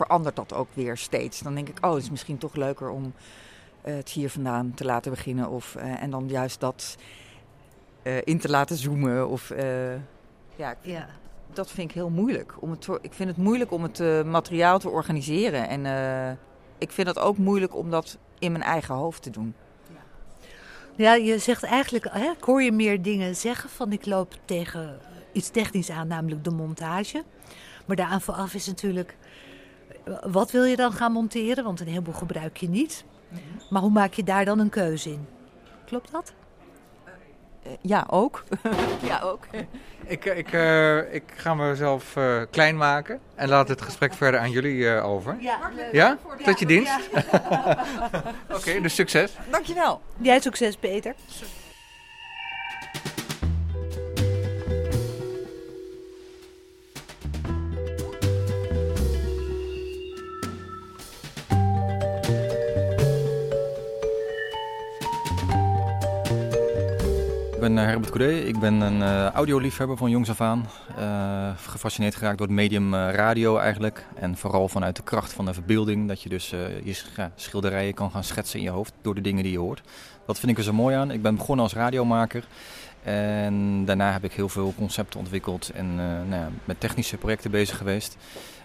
[0.05, 1.39] verandert dat ook weer steeds.
[1.39, 3.13] Dan denk ik, oh, het is misschien toch leuker om
[3.81, 5.49] eh, het hier vandaan te laten beginnen.
[5.49, 6.97] Of, eh, en dan juist dat
[8.01, 9.29] eh, in te laten zoomen.
[9.29, 9.53] Of,
[10.55, 11.07] ja, Ja.
[11.53, 12.53] Dat vind ik heel moeilijk.
[12.59, 15.67] Om het, ik vind het moeilijk om het materiaal te organiseren.
[15.67, 15.85] En
[16.77, 19.55] ik vind het ook moeilijk om dat in mijn eigen hoofd te doen.
[20.95, 24.99] Ja, je zegt eigenlijk, hè, ik hoor je meer dingen zeggen van ik loop tegen
[25.31, 27.23] iets technisch aan, namelijk de montage.
[27.89, 29.17] Maar daaraan vooraf is natuurlijk,
[30.21, 31.63] wat wil je dan gaan monteren?
[31.63, 33.03] Want een heleboel gebruik je niet.
[33.69, 35.27] Maar hoe maak je daar dan een keuze in?
[35.85, 36.33] Klopt dat?
[37.63, 38.43] Eh, ja, ook.
[39.09, 39.47] ja, ook.
[40.05, 44.51] Ik, ik, eh, ik ga mezelf eh, klein maken en laat het gesprek verder aan
[44.51, 45.37] jullie eh, over.
[45.39, 45.59] Ja,
[45.91, 46.17] Ja?
[46.43, 46.99] Tot je dienst?
[48.57, 49.31] Oké, dus succes.
[49.49, 50.01] Dankjewel.
[50.17, 51.15] Jij succes, Peter.
[67.75, 68.33] Ben eh, Herbert Coudé.
[68.33, 70.65] Ik ben een eh, audioliefhebber van jongs af aan.
[70.97, 74.05] Eh, gefascineerd geraakt door het medium radio eigenlijk.
[74.15, 76.07] En vooral vanuit de kracht van de verbeelding.
[76.07, 76.49] Dat je dus
[76.83, 77.03] je
[77.35, 79.81] schilderijen kan gaan schetsen in je hoofd door de dingen die je hoort.
[80.25, 81.11] Dat vind ik er zo mooi aan.
[81.11, 82.47] Ik ben begonnen als radiomaker.
[83.03, 87.77] En daarna heb ik heel veel concepten ontwikkeld en nou ja, met technische projecten bezig
[87.77, 88.17] geweest.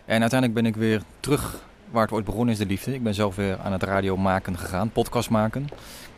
[0.05, 2.95] En uiteindelijk ben ik weer terug waar het ooit begonnen is, de liefde.
[2.95, 5.69] Ik ben zelf weer aan het radio maken gegaan, podcast maken.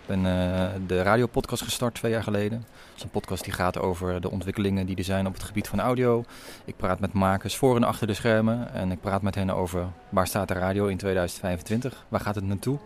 [0.06, 2.58] Ben eh, de radiopodcast gestart twee jaar geleden.
[2.68, 5.68] Dat is een podcast die gaat over de ontwikkelingen die er zijn op het gebied
[5.68, 6.24] van audio.
[6.64, 8.72] Ik praat met makers voor en achter de schermen.
[8.72, 12.04] En ik praat met hen over waar staat de radio in 2025?
[12.08, 12.78] Waar gaat het naartoe?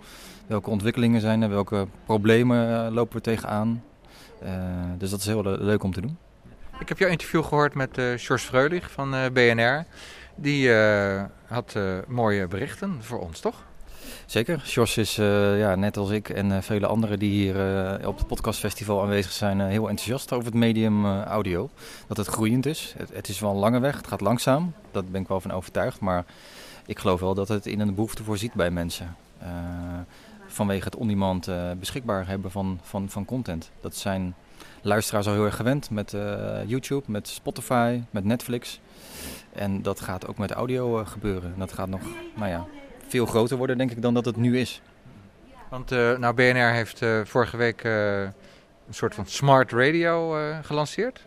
[0.47, 1.49] Welke ontwikkelingen zijn er?
[1.49, 3.83] Welke problemen eh, lopen we tegenaan?
[4.43, 4.53] Eh,
[4.99, 6.17] dus dat is heel le- leuk om te doen.
[6.79, 9.85] Ik heb jouw interview gehoord met eh George Freulich van BNR.
[10.35, 10.73] Die
[11.47, 13.69] had mooie berichten voor ons, toch?
[14.31, 14.63] Zeker.
[14.65, 18.19] Jos is eh, ja, net als ik en eh, vele anderen die hier eh, op
[18.19, 21.71] het podcastfestival aanwezig zijn, heel enthousiast over het medium audio.
[22.07, 22.95] Dat het groeiend is.
[22.97, 24.73] Het, het is wel een lange weg, het gaat langzaam.
[24.91, 26.01] Dat ben ik wel van overtuigd.
[26.01, 26.25] Maar
[26.87, 29.17] ik geloof wel dat het in een behoefte voorziet bij mensen.
[30.47, 33.71] Vanwege het on-demand beschikbaar hebben van, van, van content.
[33.81, 34.35] Dat zijn
[34.83, 36.17] luisteraars al heel erg gewend met
[36.67, 38.81] YouTube, met Spotify, met Netflix.
[39.53, 41.53] En dat gaat ook met audio gebeuren.
[41.53, 42.01] En dat gaat nog,
[42.37, 42.67] nou ja,
[43.11, 44.81] veel groter worden denk ik dan dat het nu is.
[45.69, 51.27] Want eh, nou, BNR heeft eh, vorige week eh, een soort van smart radio gelanceerd.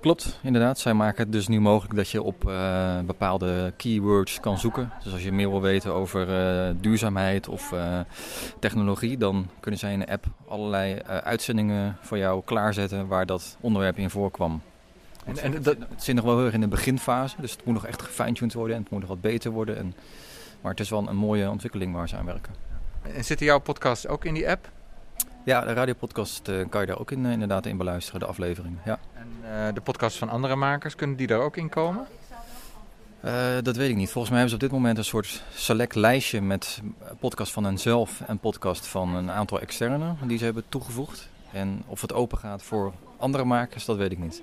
[0.00, 0.78] Klopt, inderdaad.
[0.78, 2.40] Zij maken het dus nu mogelijk dat je op
[3.06, 4.92] bepaalde keywords kan zoeken.
[5.04, 6.26] Dus als je meer wil weten over
[6.80, 7.74] duurzaamheid of
[8.58, 13.98] technologie, dan kunnen zij in de app allerlei uitzendingen voor jou klaarzetten waar dat onderwerp
[13.98, 14.62] in voorkwam.
[15.24, 17.64] En- En, en dat, het zit nog wel heel erg in de beginfase, dus het
[17.64, 19.76] moet nog echt gefine-tuned worden en het moet nog wat beter worden.
[19.76, 19.94] En,
[20.60, 22.54] maar het is wel een mooie ontwikkeling waar ze aan werken.
[23.02, 24.68] En zitten jouw podcasts ook in die app?
[25.44, 28.76] Ja, de radiopodcast eh, kan je daar ook in, eh, inderdaad in beluisteren, de aflevering.
[28.84, 28.98] Ja.
[29.14, 32.06] En eh, de podcasts van andere makers, kunnen die daar ook in komen?
[33.62, 34.10] Dat weet ik niet.
[34.10, 36.80] Volgens mij hebben ze op dit moment een soort select lijstje met
[37.18, 41.28] podcast van henzelf en podcast van een aantal externen die ze hebben toegevoegd.
[41.52, 44.42] En of het open gaat voor andere makers, dat weet ik niet.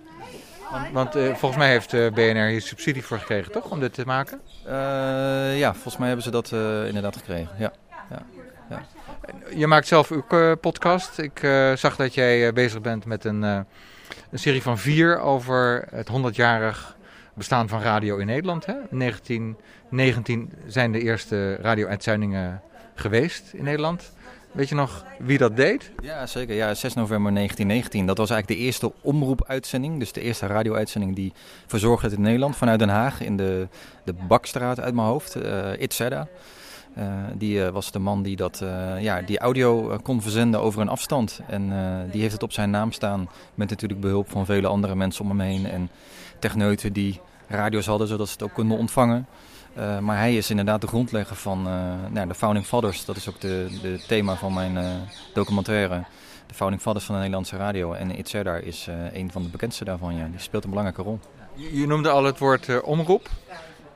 [0.72, 3.72] Want, want eh, volgens mij heeft eh, BNR hier subsidie voor gekregen, toch?
[3.72, 4.42] Om dit te maken?
[4.66, 6.52] Eh, ja, volgens mij hebben ze dat
[6.88, 7.56] inderdaad gekregen.
[7.58, 7.72] Ja.
[8.10, 8.26] Ja.
[8.70, 8.82] Ja.
[9.56, 11.18] Je maakt zelf ook podcast.
[11.18, 11.40] Ik
[11.76, 13.66] zag dat jij bezig bent met een, een
[14.34, 16.96] serie van vier over het 100-jarig
[17.34, 18.66] bestaan van radio in Nederland.
[18.66, 18.74] Hè?
[18.90, 22.62] In 1919 zijn de eerste radio-uitzendingen
[22.96, 24.12] geweest in Nederland.
[24.58, 25.92] Weet je nog wie dat deed?
[26.04, 26.56] Ja, zeker.
[26.56, 28.06] Ja, 6 november 1919.
[28.06, 30.00] Dat was eigenlijk de eerste omroepuitzending.
[30.00, 31.34] Dus de eerste radio-uitzending die
[31.66, 32.56] verzorgd werd in Nederland.
[32.56, 33.68] Vanuit Den Haag in de,
[34.04, 35.36] de Bakstraat uit mijn hoofd.
[35.36, 35.72] Eh,
[37.34, 38.64] die eh, was de man die, dat,
[39.00, 41.40] ja, die audio kon verzenden over een afstand.
[41.48, 41.72] En
[42.12, 43.30] die heeft het op zijn naam staan.
[43.56, 45.66] Met natuurlijk behulp van vele andere mensen om hem heen.
[45.66, 45.90] En
[46.40, 49.28] techneuten die radio's hadden, zodat ze het ook konden ontvangen.
[49.78, 53.06] Uh, maar hij is inderdaad de grondlegger van uh, nou, de Founding Fathers.
[53.06, 54.92] Dat is ook het de, de thema van mijn uh,
[55.34, 56.04] documentaire.
[56.48, 57.94] De Founding Fathers van de Nederlandse radio.
[57.94, 60.16] En Itzerdar is een van de bekendste daarvan.
[60.16, 60.26] Ja.
[60.26, 61.20] Die speelt een belangrijke rol.
[61.54, 63.30] Je, je noemde al het woord omroep.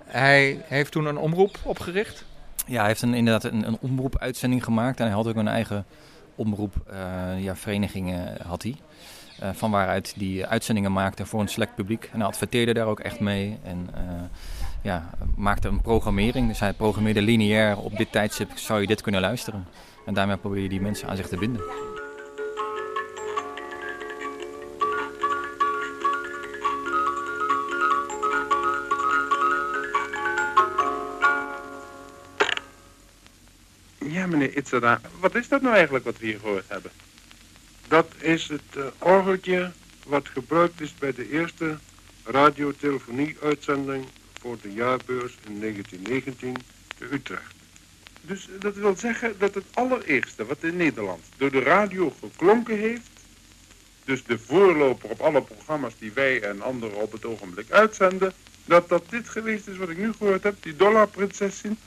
[0.05, 2.25] Hij heeft toen een omroep opgericht.
[2.65, 4.99] Ja, hij heeft een, inderdaad een, een omroepuitzending gemaakt.
[4.99, 5.85] En hij had ook een eigen
[6.35, 6.73] omroep,
[7.37, 7.55] ja,
[8.43, 8.75] had hij.
[9.43, 12.09] Uh, van waaruit die uitzendingen maakte voor een select publiek.
[12.11, 13.59] En hij adverteerde daar ook echt mee.
[13.63, 14.21] En uh,
[14.81, 16.47] ja, maakte een programmering.
[16.47, 19.67] Dus hij programmeerde lineair op dit tijdstip zou je dit kunnen luisteren.
[20.05, 21.61] En daarmee probeer je die mensen aan zich te binden.
[34.11, 36.91] Ja, meneer Itzera, wat is dat nou eigenlijk wat we hier gehoord hebben?
[37.87, 39.71] Dat is het eh, orgeltje
[40.05, 41.77] wat gebruikt is bij de eerste
[42.23, 44.05] radiotelefonie-uitzending
[44.41, 46.55] voor de jaarbeurs in 1919
[46.97, 47.53] te Utrecht.
[48.21, 53.09] Dus dat wil zeggen dat het allereerste wat in Nederland door de radio geklonken heeft,
[54.05, 58.33] dus de voorloper op alle programma's die wij en anderen op het ogenblik uitzenden,
[58.65, 61.77] dat dat dit geweest is wat ik nu gehoord heb, die dollarprinsesin.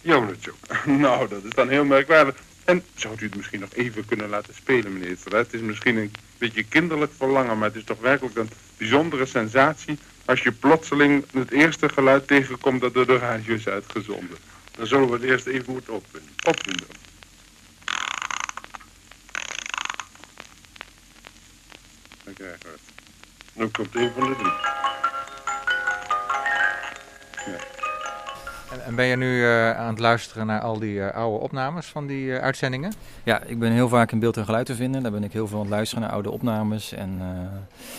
[0.00, 0.52] Jonetje.
[0.84, 2.36] nou, dat is dan heel merkwaardig.
[2.64, 5.16] En zou u het misschien nog even kunnen laten spelen, meneer?
[5.30, 9.98] Het is misschien een beetje kinderlijk verlangen, maar het is toch werkelijk een bijzondere sensatie
[10.24, 14.38] als je plotseling het eerste geluid tegenkomt dat door de radio is uitgezonden.
[14.76, 16.32] Dan zullen we het eerst even moeten opwinden.
[16.46, 16.86] Opwinden.
[16.86, 17.04] Dan.
[23.52, 24.52] Nu komt een van de drie.
[28.74, 31.86] En, en ben je nu eh, aan het luisteren naar al die eh, oude opnames
[31.86, 32.92] van die eh, uitzendingen?
[33.22, 35.02] Ja, ik ben heel vaak in beeld en geluid te vinden.
[35.02, 36.92] Daar ben ik heel veel aan het luisteren naar oude opnames.
[36.92, 37.20] En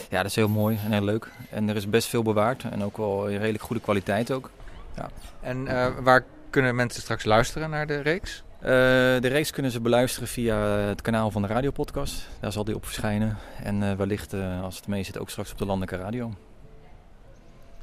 [0.09, 1.31] ja, dat is heel mooi en heel leuk.
[1.49, 4.49] En er is best veel bewaard en ook wel in redelijk goede kwaliteit ook.
[4.95, 5.09] Ja.
[5.41, 5.67] En
[6.03, 8.43] waar kunnen mensen straks luisteren naar de reeks?
[8.59, 12.27] De reeks kunnen ze beluisteren via het kanaal van de radiopodcast.
[12.39, 13.38] Daar zal die op verschijnen.
[13.63, 16.33] En wellicht, als het mee zit, ook straks op de landelijke radio.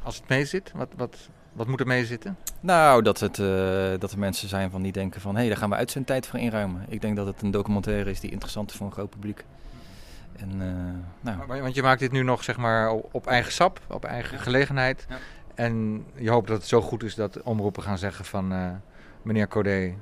[0.03, 1.17] Als het mee zit, wat, wat,
[1.53, 2.37] wat moet er mee zitten?
[2.61, 5.35] Nou, dat, het, eh, dat er mensen zijn van die denken van...
[5.35, 6.85] hé, hey, daar gaan we uitzendtijd voor inruimen.
[6.89, 9.45] Ik denk dat het een documentaire is die interessant is voor een groot publiek.
[10.37, 14.05] En, eh, nou, Want je maakt dit nu nog zeg maar op eigen sap, op
[14.05, 15.07] eigen gelegenheid.
[15.55, 18.53] En je hoopt dat het zo goed is dat omroepen gaan zeggen van...
[18.53, 18.71] eh,
[19.23, 19.95] meneer Codé,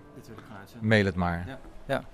[0.80, 1.44] mail het maar.
[1.46, 1.58] Ja.
[1.86, 2.04] ja.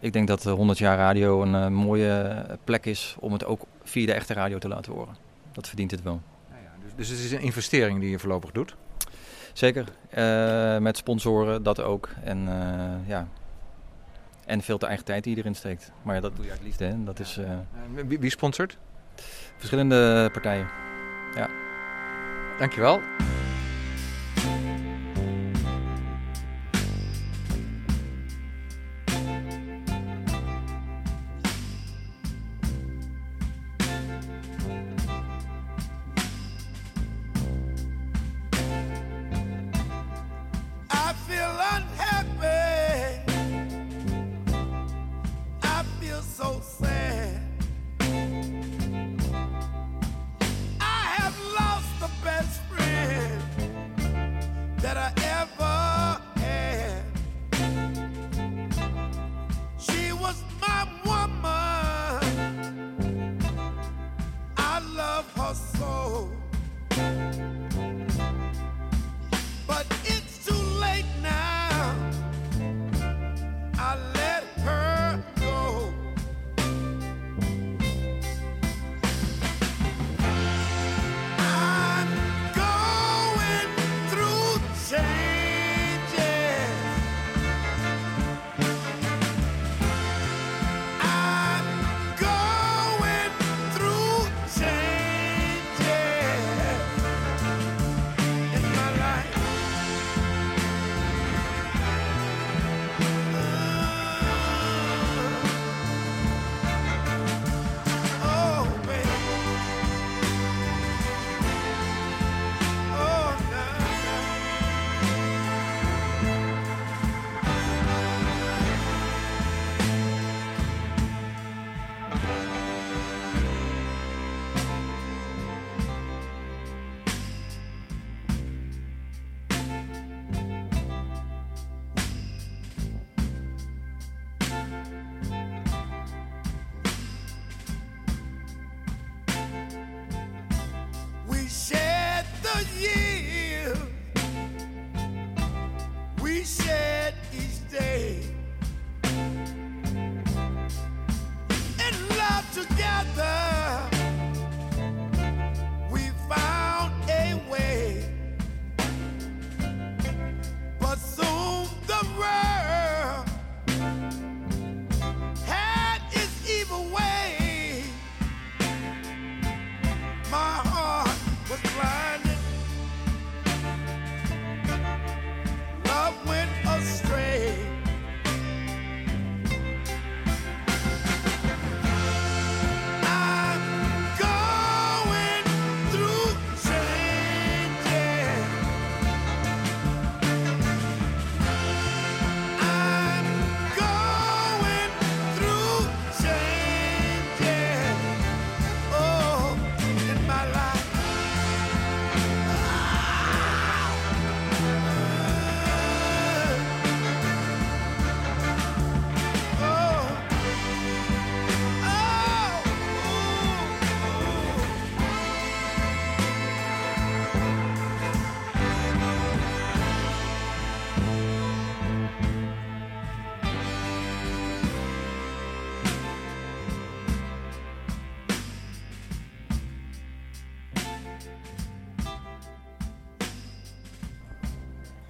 [0.00, 4.06] Ik denk dat eh, 100 jaar radio een mooie plek is om het ook via
[4.06, 5.16] de echte radio te laten horen.
[5.52, 6.20] Dat verdient het wel.
[6.96, 8.76] Dus het is een investering die je voorlopig doet?
[9.52, 9.84] Zeker.
[10.10, 12.08] Eh, met sponsoren, dat ook.
[12.24, 13.28] En, eh, ja.
[14.44, 15.92] en veel te eigen tijd die je erin steekt.
[16.02, 16.84] Maar ja, dat doe je uit liefde.
[16.84, 17.04] Hè?
[17.04, 17.50] Dat is, eh,
[18.06, 18.78] Wie, wie sponsort?
[19.56, 20.68] Verschillende partijen.
[21.34, 21.48] Ja.
[22.58, 23.00] Dankjewel.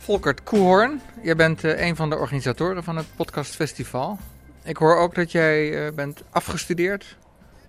[0.06, 4.18] Volkert Koehoorn, jij bent eh, een van de organisatoren van het podcastfestival.
[4.64, 7.16] Ik hoor ook dat jij eh, bent afgestudeerd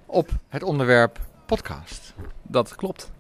[0.06, 2.14] op het onderwerp podcast.
[2.42, 3.12] Dat klopt.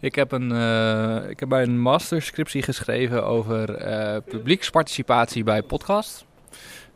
[0.00, 6.24] Ik heb, een, eh, ik heb bij een masterscriptie geschreven over publieksparticipatie bij podcast.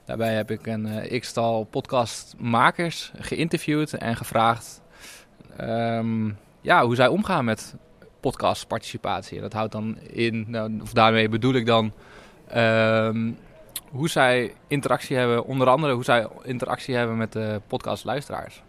[0.07, 4.81] Daarbij heb ik een eh, x-tal podcastmakers geïnterviewd en gevraagd
[5.57, 6.31] ehm,
[6.61, 7.75] ja, hoe zij omgaan met
[8.27, 9.37] podcastparticipatie.
[9.37, 11.93] En dat houdt dan in, nou, of daarmee bedoel ik dan
[12.49, 13.31] ehm,
[13.91, 18.63] hoe zij interactie hebben, onder andere hoe zij interactie hebben met de podcastluisteraars.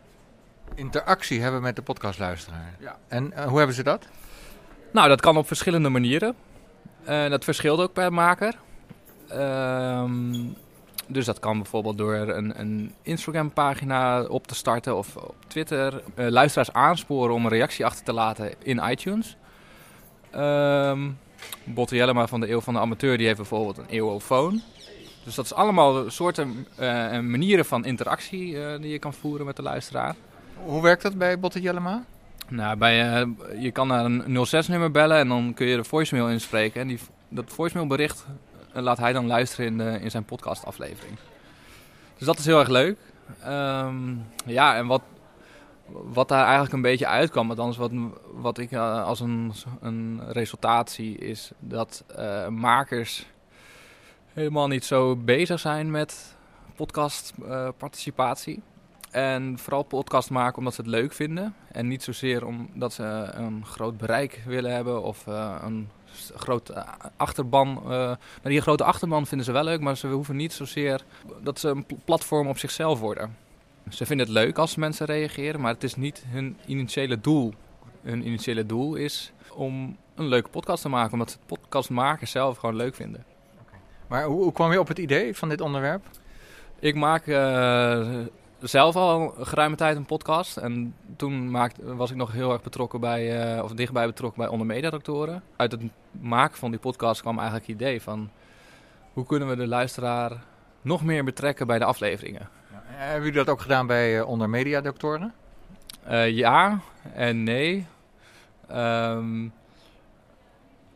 [0.76, 2.76] Interactie hebben met de podcastluisteraar.
[2.80, 2.98] Ja.
[3.08, 4.08] En eh, hoe hebben ze dat?
[4.92, 6.36] Nou, dat kan op verschillende manieren.
[7.04, 8.56] Eh, dat verschilt ook per maker.
[9.28, 10.34] Ehm,
[11.08, 16.04] dus dat kan bijvoorbeeld door een, een Instagram-pagina op te starten of op Twitter.
[16.16, 19.38] eh, luisteraars aansporen om een reactie achter te laten in iTunes.
[20.38, 21.10] Ehm
[21.64, 24.62] Botte Jellema van de Eeuw van de Amateur die heeft bijvoorbeeld een eeuwofoon.
[25.24, 29.46] Dus dat is allemaal soorten eh, en manieren van interactie eh, die je kan voeren
[29.46, 30.16] met de luisteraar.
[30.64, 32.04] Hoe werkt dat bij Botte Jellema?
[32.48, 33.28] Nou, bij, eh,
[33.62, 36.82] je kan naar een 06-nummer bellen en dan kun je de voicemail inspreken.
[36.82, 38.26] En die, dat voicemailbericht
[38.74, 41.18] laat hij dan luisteren in, de, in zijn podcastaflevering.
[42.18, 42.98] Dus dat is heel erg leuk.
[43.44, 44.16] Ehm,
[44.46, 45.02] ja, en wat,
[45.90, 47.92] wat daar eigenlijk een beetje uitkwam, althans wat,
[48.34, 53.28] wat ik eh, als een, een resultaat zie, is dat eh, makers
[54.34, 56.36] helemaal niet zo bezig zijn met
[56.76, 58.62] podcastparticipatie.
[59.12, 61.56] En vooral podcast maken omdat ze het leuk vinden.
[61.72, 65.90] En niet zozeer omdat ze een groot bereik willen hebben of eh, een
[66.74, 66.84] eh,
[67.18, 67.78] achterban.
[67.84, 71.04] eh, nou, die grote achterban vinden ze wel leuk, maar ze hoeven niet zozeer
[71.42, 73.36] dat ze een pl- platform op zichzelf worden.
[73.90, 77.54] Ze vinden het leuk als mensen reageren, maar het is niet hun initiële doel.
[78.02, 82.58] Hun initiële doel is om een leuke podcast te maken, omdat ze het podcastmakers zelf
[82.58, 83.26] gewoon leuk vinden.
[84.08, 86.06] Maar hoe, hoe kwam je op het idee van dit onderwerp?
[86.80, 88.08] Ik maak eh,
[88.60, 90.58] zelf al een geruime tijd een podcast.
[90.58, 94.50] En toen maakte, was ik nog heel erg betrokken bij, eh, of dichtbij betrokken bij
[94.50, 95.44] ondermediadoctoren.
[95.56, 95.82] Uit het
[96.12, 98.30] maken van die podcast kwam eigenlijk het idee van...
[99.14, 100.44] hoe kunnen we de luisteraar
[100.82, 102.50] nog meer betrekken bij de afleveringen?
[102.98, 105.34] Hebben jullie dat ook gedaan bij uh, onder mediadoctoren?
[106.04, 106.80] Eh, ja
[107.14, 107.86] en nee.
[108.68, 109.48] Ehm,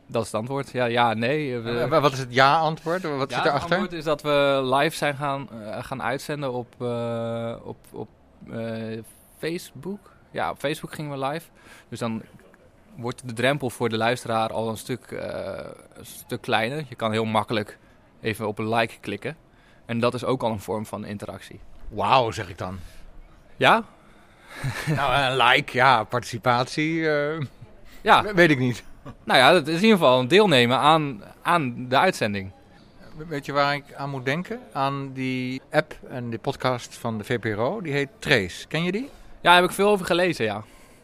[0.07, 0.71] dat is het antwoord.
[0.71, 1.59] Ja, ja, nee.
[1.59, 3.01] We- Eh, wat is het ja-antwoord?
[3.01, 3.61] Wat ja, zit het erachter?
[3.71, 8.09] antwoord is dat we live zijn gaan, eh, gaan uitzenden op, eh, op, op
[8.51, 8.99] eh,
[9.37, 10.11] Facebook.
[10.31, 11.49] Ja, op Facebook gingen we live.
[11.89, 12.21] Dus dan
[12.95, 16.85] wordt de drempel voor de luisteraar al een stuk, eh, een stuk kleiner.
[16.89, 17.77] Je kan heel makkelijk
[18.21, 19.35] even op een like klikken.
[19.85, 21.59] En dat is ook al een vorm van interactie.
[21.91, 22.79] Wauw, zeg ik dan.
[23.57, 23.83] Ja?
[24.95, 27.09] nou, een like, ja, participatie.
[27.09, 27.41] eh,
[28.01, 28.33] Ja.
[28.33, 28.83] Weet ik niet.
[29.23, 32.51] Nou ja, dat is in ieder geval een deelnemen aan, aan de uitzending.
[33.27, 34.59] Weet je waar ik aan moet denken?
[34.73, 37.81] Aan die app en de podcast van de VPRO.
[37.81, 38.67] Die heet Trace.
[38.67, 39.03] Ken je die?
[39.03, 39.09] Ja,
[39.41, 40.63] daar heb ik veel over gelezen, ja.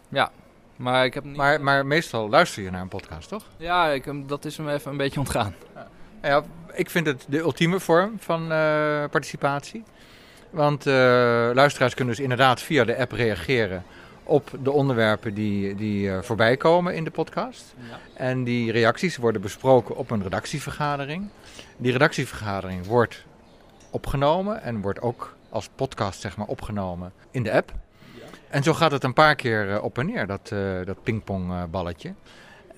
[0.10, 0.32] Ja,
[0.76, 1.36] maar ik heb niet...
[1.36, 3.44] Maar, maar meestal luister je naar een podcast, toch?
[3.58, 5.56] Ja, ik, dat is me even een beetje ontgaan.
[6.22, 9.84] Ja, ik vind het de ultieme vorm van eh, participatie.
[10.50, 10.94] Want eh,
[11.54, 13.84] luisteraars kunnen dus inderdaad via de app reageren
[14.24, 17.76] op de onderwerpen die, die eh, voorbij komen in de podcast.
[17.90, 18.00] Ja.
[18.14, 21.30] En die reacties worden besproken op een redactievergadering.
[21.78, 23.26] Die redactievergadering wordt
[23.90, 27.74] opgenomen en wordt ook als podcast zeg maar, opgenomen in de app.
[28.50, 30.48] En zo gaat het een paar keer eh, op en neer, dat,
[30.86, 32.14] dat pingpongballetje.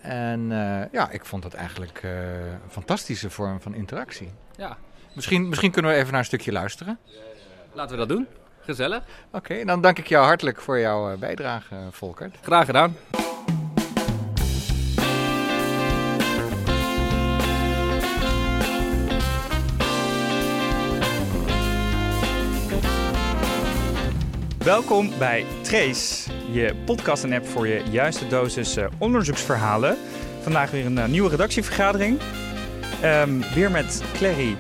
[0.01, 0.47] En
[0.91, 4.31] ja, ik vond dat eigenlijk een fantastische vorm van interactie.
[4.55, 4.77] Ja.
[5.13, 6.99] Misschien, misschien kunnen we even naar een stukje luisteren.
[7.79, 8.27] Laten we dat doen.
[8.61, 9.03] Gezellig.
[9.31, 12.37] Oké, dan dank ik jou hartelijk voor jouw eh, bijdrage, Volkert.
[12.41, 12.95] Graag gedaan.
[24.63, 29.97] Welkom bij Trace, je podcast en app voor je juiste dosis eh, onderzoeksverhalen.
[30.41, 32.19] Vandaag weer een eh, nieuwe redactievergadering.
[33.01, 34.57] Ehm, weer met Clary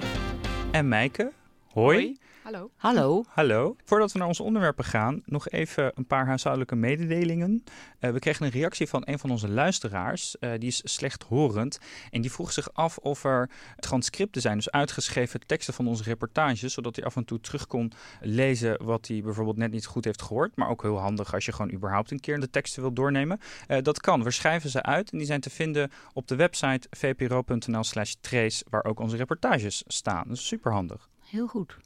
[0.71, 1.31] en Mijke.
[1.71, 2.17] Hoi.
[2.49, 2.71] Hallo.
[2.75, 3.23] Hallo.
[3.27, 3.75] Hallo.
[3.85, 7.63] Voordat we naar onze onderwerpen gaan, nog even een paar huishoudelijke mededelingen.
[7.99, 10.37] Eh, we kregen een reactie van een van onze luisteraars.
[10.37, 11.79] Eh, die is slechthorend.
[12.09, 16.73] En die vroeg zich af of er transcripten zijn, dus uitgeschreven teksten van onze reportages,
[16.73, 17.91] zodat hij af en toe terug kon
[18.21, 20.55] lezen wat hij bijvoorbeeld net niet goed heeft gehoord.
[20.55, 23.39] Maar ook heel handig als je gewoon überhaupt een keer de teksten wilt doornemen.
[23.67, 24.23] Eh, dat kan.
[24.23, 28.65] We schrijven ze uit en die zijn te vinden op de website vpro.nl slash trace,
[28.69, 30.31] waar ook onze reportages staan.
[30.31, 31.09] Is super handig.
[31.29, 31.77] Heel goed.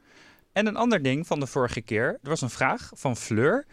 [0.53, 2.07] En een ander ding van de vorige keer.
[2.07, 3.65] Er was een vraag van Fleur.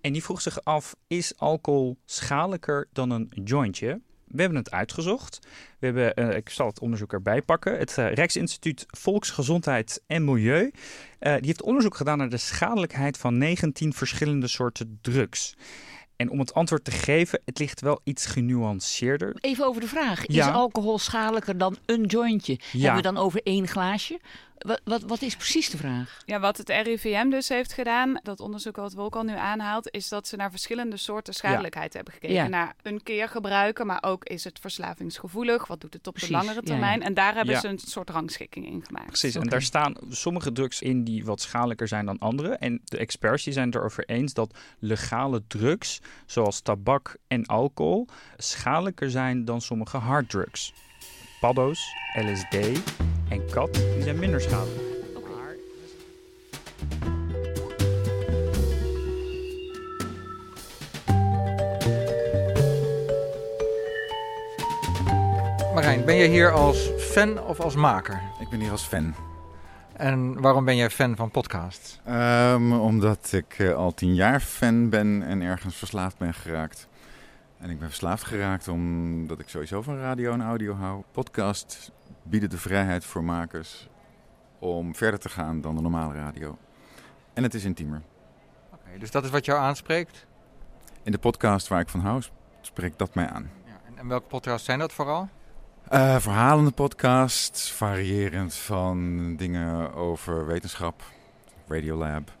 [0.00, 4.00] En die vroeg zich af, is alcohol schadelijker dan een jointje?
[4.26, 5.38] We hebben het uitgezocht.
[5.78, 7.78] We hebben, eh, ik zal het onderzoek erbij pakken.
[7.78, 10.70] Het eh, Rijksinstituut Volksgezondheid en Milieu.
[11.18, 15.54] eh, die heeft onderzoek gedaan naar de schadelijkheid van 19 verschillende soorten drugs.
[16.16, 19.36] En om het antwoord te geven, het ligt wel iets genuanceerder.
[19.40, 20.26] Even over de vraag.
[20.26, 22.52] Is alcohol schadelijker dan een jointje?
[22.72, 22.78] Ja.
[22.78, 24.20] Hebben we dan over één glaasje?
[24.58, 26.22] Wat, wat, wat is precies de vraag?
[26.24, 30.08] Ja, wat het RIVM dus heeft gedaan, dat onderzoek wat Wolk al nu aanhaalt, is
[30.08, 32.34] dat ze naar verschillende soorten schadelijkheid hebben gekeken.
[32.34, 32.48] Ja.
[32.48, 36.36] Naar een keer gebruiken, maar ook is het verslavingsgevoelig, wat doet het op Precies, de
[36.36, 36.70] langere ja, ja.
[36.70, 37.02] termijn.
[37.02, 37.60] En daar hebben Ja.
[37.60, 39.06] ze een soort rangschikking in gemaakt.
[39.06, 42.54] Precies, en daar staan sommige drugs in die wat schadelijker zijn dan andere.
[42.54, 48.06] En de experts die zijn het erover eens dat legale drugs, zoals tabak en alcohol,
[48.36, 50.72] schadelijker zijn dan sommige harddrugs.
[51.40, 51.80] Paddo's,
[52.14, 52.56] LSD
[53.28, 54.86] en kat, die zijn minder schadelijk.
[65.74, 68.20] Marijn, ben je hier als fan of als maker?
[68.40, 69.14] Ik ben hier als fan.
[69.92, 72.00] En waarom ben jij fan van podcasts?
[72.04, 76.88] Ehm, omdat ik eh, al tien jaar fan ben en ergens verslaafd ben geraakt.
[77.58, 81.02] En ik ben verslaafd geraakt omdat ik sowieso van radio en audio hou.
[81.12, 81.90] Podcasts
[82.22, 83.88] bieden de vrijheid voor makers
[84.58, 86.58] om verder te gaan dan de normale radio.
[87.32, 88.02] En het is intiemer.
[88.72, 90.26] Oké, dus dat is wat jou aanspreekt?
[91.02, 92.22] In de podcast waar ik van hou,
[92.60, 93.50] spreekt dat mij aan.
[93.86, 95.28] En, en welke podcasts zijn dat vooral?
[95.88, 101.02] Eh, verhalende podcasts, variërend van dingen over wetenschap,
[101.68, 102.32] Radiolab,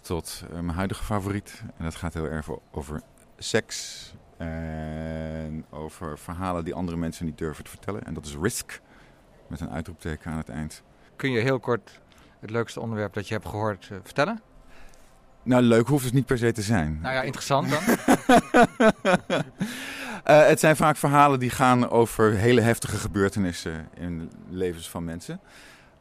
[0.00, 1.62] tot eh, mijn huidige favoriet.
[1.76, 3.02] En dat gaat heel erg over
[3.38, 8.04] seks en over verhalen die andere mensen niet durven te vertellen.
[8.04, 8.80] En dat is Risk,
[9.48, 10.82] met een uitroepteken aan het eind.
[11.16, 12.00] Kun je heel kort
[12.40, 14.40] het leukste onderwerp dat je hebt gehoord eh, vertellen?
[15.42, 16.98] Nou, leuk hoeft het niet per se te zijn.
[17.02, 17.82] Nou ja, interessant dan.
[20.24, 25.04] Eh, het zijn vaak verhalen die gaan over hele heftige gebeurtenissen in de levens van
[25.04, 25.40] mensen.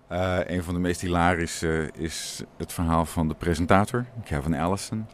[0.08, 5.08] Eh, een van de meest hilarische is het verhaal van de presentator, Kevin Allison.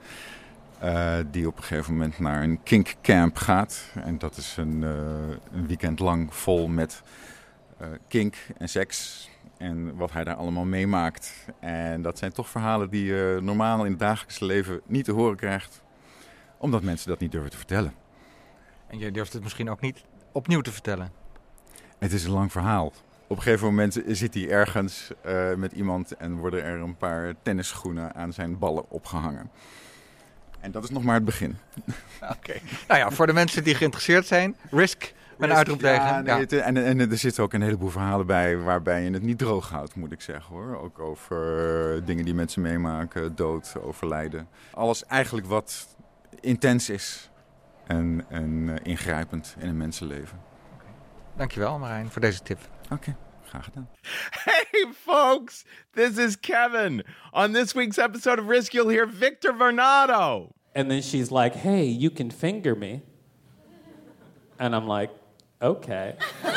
[1.32, 3.84] die op een gegeven moment naar een kink camp gaat.
[4.04, 4.82] En dat is een,
[5.52, 7.02] een weekend lang vol met
[8.08, 9.30] kink en seks.
[9.58, 11.46] En wat hij daar allemaal meemaakt.
[11.60, 15.36] En dat zijn toch verhalen die je normaal in het dagelijkse leven niet te horen
[15.36, 15.82] krijgt.
[16.58, 17.94] Omdat mensen dat niet durven te vertellen.
[18.88, 21.12] En je durft het misschien ook niet opnieuw te vertellen.
[22.00, 22.94] Het is een lang verhaal.
[23.28, 27.34] Op een gegeven moment zit hij ergens eh, met iemand en worden er een paar
[27.42, 29.52] tennisschoenen aan zijn ballen opgehangen.
[30.60, 31.58] En dat is nog maar het begin.
[32.38, 32.54] Oké.
[32.88, 35.14] Nou ja, voor de mensen die geïnteresseerd zijn, Risk
[35.50, 36.04] een uitroepteken.
[36.06, 36.40] Ja, nee, Ja.
[36.40, 39.70] het- en, en er zitten ook een heleboel verhalen bij waarbij je het niet droog
[39.70, 40.78] houdt, moet ik zeggen hoor.
[40.82, 44.48] Ook over dingen die mensen meemaken, dood, overlijden.
[44.74, 45.96] Alles eigenlijk wat
[46.40, 47.30] intens is
[47.88, 50.40] en, en eh, ingrijpend in een mensenleven.
[51.38, 52.60] Dankjewel Marijn voor deze tip.
[52.92, 53.16] Oké,
[53.46, 53.90] graag gedaan.
[54.44, 57.06] Hey, folks, this is Kevin.
[57.32, 60.50] On this week's episode of Risk, you'll hear Victor Vernado.
[60.74, 63.02] And then she's like, hey, you can finger me.
[64.58, 65.12] And I'm like,
[65.62, 66.16] okay.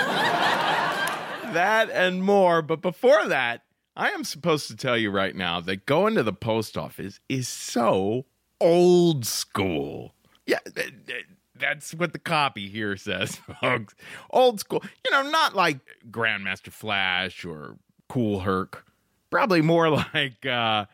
[1.54, 2.62] That and more.
[2.62, 3.62] But before that,
[3.96, 7.46] I am supposed to tell you right now that going to the post office is
[7.46, 8.24] so
[8.60, 10.14] old school.
[10.46, 13.94] Yeah, th- th- that's what the copy here says, folks.
[14.30, 14.82] Old school.
[15.04, 15.78] You know, not like
[16.10, 17.76] Grandmaster Flash or
[18.08, 18.84] Cool Herc.
[19.30, 20.86] Probably more like uh,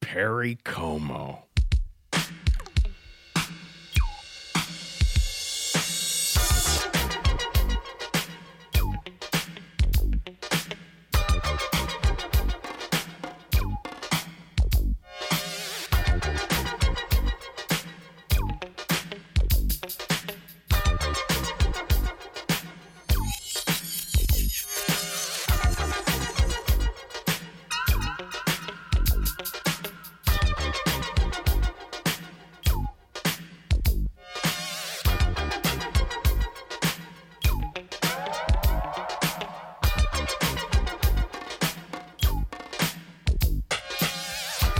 [0.00, 1.44] Perry Como.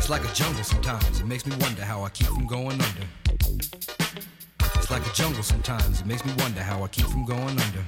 [0.07, 1.19] It's like a jungle sometimes.
[1.19, 3.07] It makes me wonder how I keep from going under.
[4.77, 6.01] It's like a jungle sometimes.
[6.01, 7.85] It makes me wonder how I keep from going under.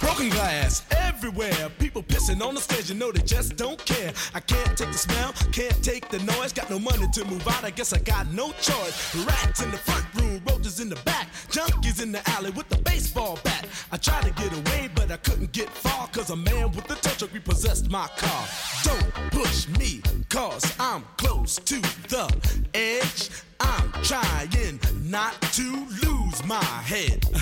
[0.00, 1.70] Broken glass everywhere.
[1.78, 4.12] People pissing on the stage, you know they just don't care.
[4.34, 6.52] I can't take the smell, can't take the noise.
[6.52, 9.14] Got no money to move out, I guess I got no choice.
[9.24, 12.78] Rats in the front room, roaches in the back, junkies in the alley with the
[12.78, 13.66] baseball bat.
[13.92, 16.94] I tried to get away, but I couldn't get far, cause a man with a
[16.96, 18.48] tow truck repossessed my car.
[18.82, 23.30] Don't push me, cause I'm close to the edge.
[23.60, 27.24] I'm trying not to lose my head.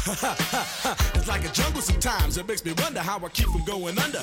[1.14, 4.22] it's like a jungle sometimes, it makes me wonder how I keep from going under.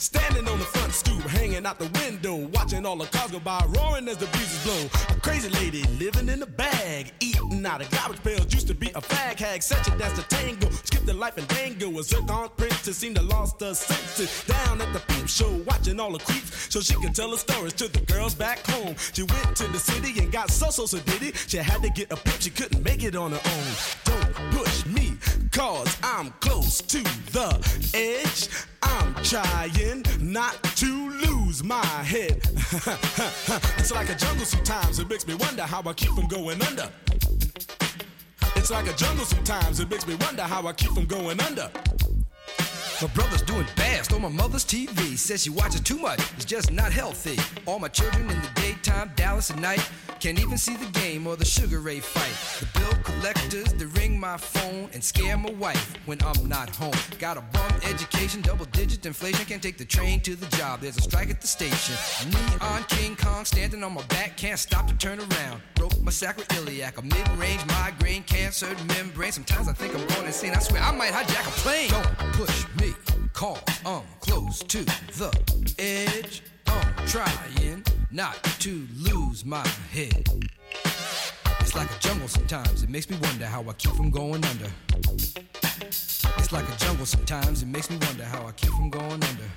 [0.00, 3.62] Standing on the front stoop, hanging out the window, watching all the cars go by,
[3.76, 5.14] roaring as the breezes blow.
[5.14, 8.50] A crazy lady living in a bag, eating out of garbage pails.
[8.50, 10.70] Used to be a fag hag, such a dance to tango.
[10.70, 11.98] Skipped the life and dango.
[11.98, 14.42] A zircon princess seemed to lost her senses.
[14.46, 17.74] Down at the peep show, watching all the creeps, so she could tell her stories
[17.74, 18.96] to the girls back home.
[19.12, 21.44] She went to the city and got so so so did it.
[21.46, 23.72] She had to get a pimp, she couldn't make it on her own.
[24.04, 24.99] Don't push me,
[25.60, 27.02] cause I'm close to
[27.32, 27.50] the
[27.92, 28.48] edge.
[28.82, 32.40] I'm trying not to lose my head.
[33.76, 36.88] it's like a jungle sometimes, it makes me wonder how I keep from going under.
[38.56, 41.70] It's like a jungle sometimes, it makes me wonder how I keep from going under.
[43.02, 45.18] My brother's doing bad, stole my mother's TV.
[45.18, 47.36] Says she watches too much, it's just not healthy.
[47.66, 49.86] All my children in the daytime, Dallas at night.
[50.20, 52.36] Can't even see the game or the Sugar Ray fight.
[52.60, 56.92] The bill collectors, they ring my phone and scare my wife when I'm not home.
[57.18, 59.46] Got a bum education, double digit inflation.
[59.46, 61.96] Can't take the train to the job, there's a strike at the station.
[62.30, 65.62] Neon King Kong standing on my back, can't stop to turn around.
[65.74, 69.32] Broke my sacroiliac, a mid range migraine, cancer membrane.
[69.32, 70.52] Sometimes I think I'm going insane.
[70.52, 71.88] I swear I might hijack a plane.
[71.88, 72.92] Don't push me,
[73.32, 76.42] call, I'm close to the edge.
[76.66, 80.26] I'm trying not to lose my head.
[81.60, 84.70] It's like a jungle sometimes, it makes me wonder how I keep from going under.
[86.38, 89.50] It's like a jungle sometimes, it makes me wonder how I keep from going under.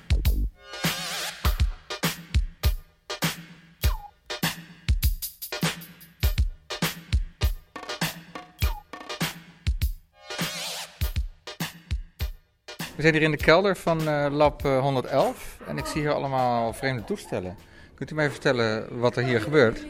[12.95, 16.13] We zijn hier in de kelder van eh, Lab eh, 111 en ik zie hier
[16.13, 17.57] allemaal vreemde toestellen.
[17.95, 19.85] Kunt u mij vertellen wat er hier gebeurt?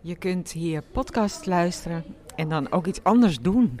[0.00, 2.04] Je kunt hier podcast luisteren
[2.36, 3.80] en dan ook iets anders doen.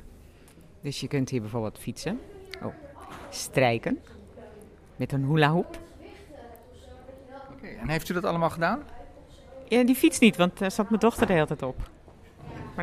[0.82, 2.20] Dus je kunt hier bijvoorbeeld fietsen,
[2.62, 2.74] oh,
[3.30, 3.98] strijken
[4.96, 5.78] met een hula hoop.
[7.80, 8.82] En heeft u dat allemaal gedaan?
[9.68, 11.76] Ja, die fiets niet, want daar zat mijn dochter de hele tijd op.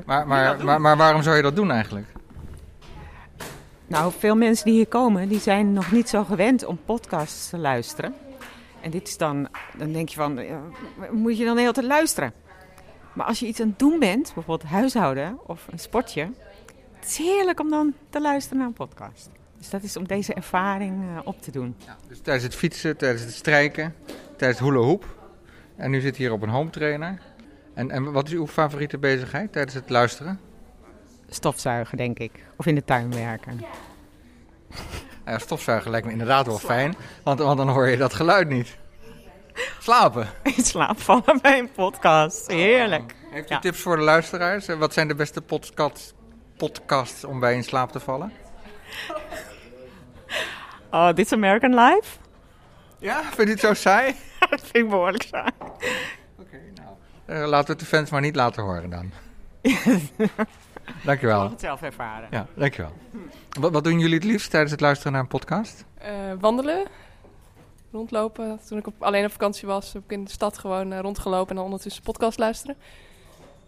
[0.06, 2.08] Maar, maar, maar, maar waarom zou je dat doen eigenlijk?
[3.88, 7.58] Nou, veel mensen die hier komen, die zijn nog niet zo gewend om podcasts te
[7.58, 8.14] luisteren.
[8.82, 9.48] En dit is dan,
[9.78, 10.62] dan denk je van, ja,
[11.12, 12.34] moet je dan de hele tijd luisteren?
[13.14, 16.32] Maar als je iets aan het doen bent, bijvoorbeeld huishouden of een sportje,
[16.94, 19.30] het is heerlijk om dan te luisteren naar een podcast.
[19.58, 21.76] Dus dat is om deze ervaring eh, op te doen.
[22.08, 23.96] Dus tijdens het fietsen, tijdens het strijken,
[24.38, 25.16] tijdens het hula hoop.
[25.76, 27.22] En nu zit je hier op een home trainer.
[27.74, 30.40] En, en wat is uw favoriete bezigheid tijdens het luisteren?
[31.30, 32.46] Stofzuigen, denk ik.
[32.56, 33.60] Of in de tuin werken.
[35.28, 38.78] Ja, stofzuigen lijkt me inderdaad wel fijn, want, want dan hoor je dat geluid niet.
[39.80, 40.28] Slapen.
[40.58, 42.48] In slaap vallen bij een podcast.
[42.48, 43.16] Heerlijk.
[43.30, 44.68] Heeft u tips voor de luisteraars?
[44.68, 46.14] Wat zijn de beste podcast,
[46.58, 48.32] podcasts om bij in slaap te vallen?
[50.92, 52.18] Oh, dit is American Life?
[53.00, 54.16] Ja, vind je het zo saai?
[54.50, 55.52] dat vind ik behoorlijk saai.
[57.26, 59.12] Eh, laten we het de fans maar niet laten horen dan.
[61.04, 61.42] Dankjewel.
[61.42, 62.28] Mag het zelf ervaren.
[62.32, 62.92] Ja, dankjewel.
[63.60, 65.86] Wat, wat doen jullie het liefst tijdens het luisteren naar een podcast?
[65.98, 66.86] Eh, wandelen,
[67.92, 68.60] rondlopen.
[68.68, 71.50] Toen ik op, alleen op vakantie was, heb ik in de stad gewoon eh, rondgelopen
[71.50, 72.76] en dan ondertussen podcast luisteren.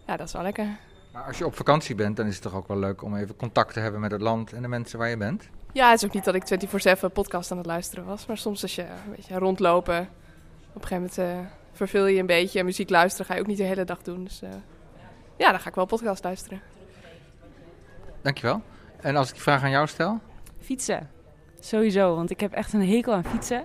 [0.06, 0.78] Ja, dat is wel lekker.
[1.12, 3.36] Maar als je op vakantie bent, dan is het toch ook wel leuk om even
[3.36, 5.48] contact te hebben met het land en de mensen waar je bent?
[5.72, 8.26] Ja, het is ook niet dat ik 24-7 podcast aan het luisteren was.
[8.26, 10.08] Maar soms als je een beetje rondlopen,
[10.72, 12.58] op een gegeven moment eh, verveel je een beetje.
[12.58, 14.24] En muziek luisteren ga je ook niet de hele dag doen.
[14.24, 14.50] Dus eh,
[15.36, 16.60] ja, dan ga ik wel podcast luisteren.
[18.22, 18.62] Dankjewel.
[19.00, 20.20] En als ik die vraag aan jou stel?
[20.60, 21.10] Fietsen.
[21.60, 23.64] Sowieso, want ik heb echt een hekel aan fietsen.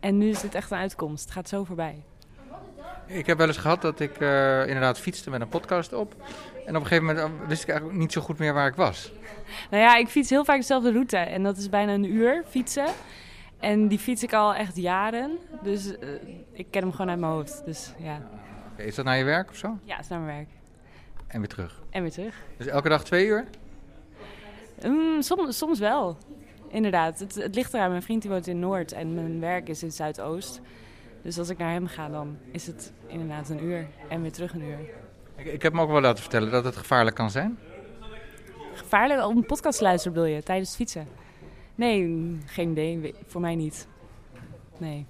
[0.00, 1.24] En nu is dit echt een uitkomst.
[1.24, 2.02] Het gaat zo voorbij.
[3.06, 6.14] Ik heb wel eens gehad dat ik eh, inderdaad fietste met een podcast op.
[6.66, 8.74] En op een gegeven moment eh, wist ik eigenlijk niet zo goed meer waar ik
[8.74, 9.12] was.
[9.70, 11.16] Nou ja, ik fiets heel vaak dezelfde route.
[11.16, 12.86] En dat is bijna een uur fietsen.
[13.58, 15.38] En die fiets ik al echt jaren.
[15.62, 16.08] Dus eh,
[16.52, 17.62] ik ken hem gewoon uit mijn hoofd.
[17.64, 18.22] Dus ja,
[18.76, 19.78] is dat naar je werk of zo?
[19.84, 20.48] ja het is naar mijn werk.
[21.26, 21.82] En weer terug.
[21.90, 22.34] En weer terug.
[22.56, 23.44] Dus elke dag twee uur?
[24.86, 26.16] Mm, soms, soms wel.
[26.68, 27.18] Inderdaad.
[27.18, 27.90] Het, het ligt eraan.
[27.90, 30.60] Mijn vriend die woont in Noord en mijn werk is in Zuidoost.
[31.22, 33.86] Dus als ik naar hem ga, dan is het inderdaad een uur.
[34.08, 34.78] En weer terug een uur.
[35.36, 37.58] Ik, ik heb me ook wel laten vertellen dat het gevaarlijk kan zijn.
[38.74, 41.08] Gevaarlijk om een podcast te luisteren, bedoel je, tijdens het fietsen?
[41.74, 43.14] Nee, geen idee.
[43.26, 43.88] Voor mij niet.
[44.78, 45.06] Nee.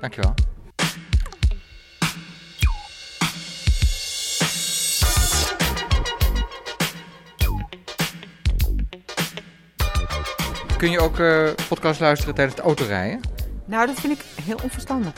[0.00, 0.34] Dankjewel.
[10.84, 13.20] Kun je ook eh, podcast luisteren tijdens het autorijden?
[13.64, 15.12] Nou, dat vind ik heel onverstandig.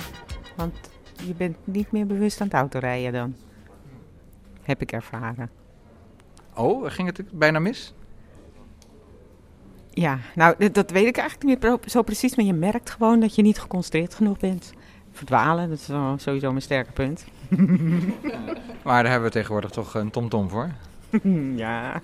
[0.56, 0.74] Want
[1.26, 3.36] je bent niet meer bewust aan het autorijden dan.
[4.62, 5.50] Heb ik ervaren.
[6.54, 7.94] Oh, ging het bijna mis?
[9.90, 12.36] Ja, nou, dat- weet ik eigenlijk niet meer zo precies.
[12.36, 14.72] Maar je merkt gewoon dat je niet geconcentreerd genoeg bent.
[15.12, 17.24] Verdwalen, dat is sowieso mijn sterke punt.
[18.84, 20.70] Maar daar hebben we tegenwoordig toch een TomTom voor.
[21.64, 22.00] ja.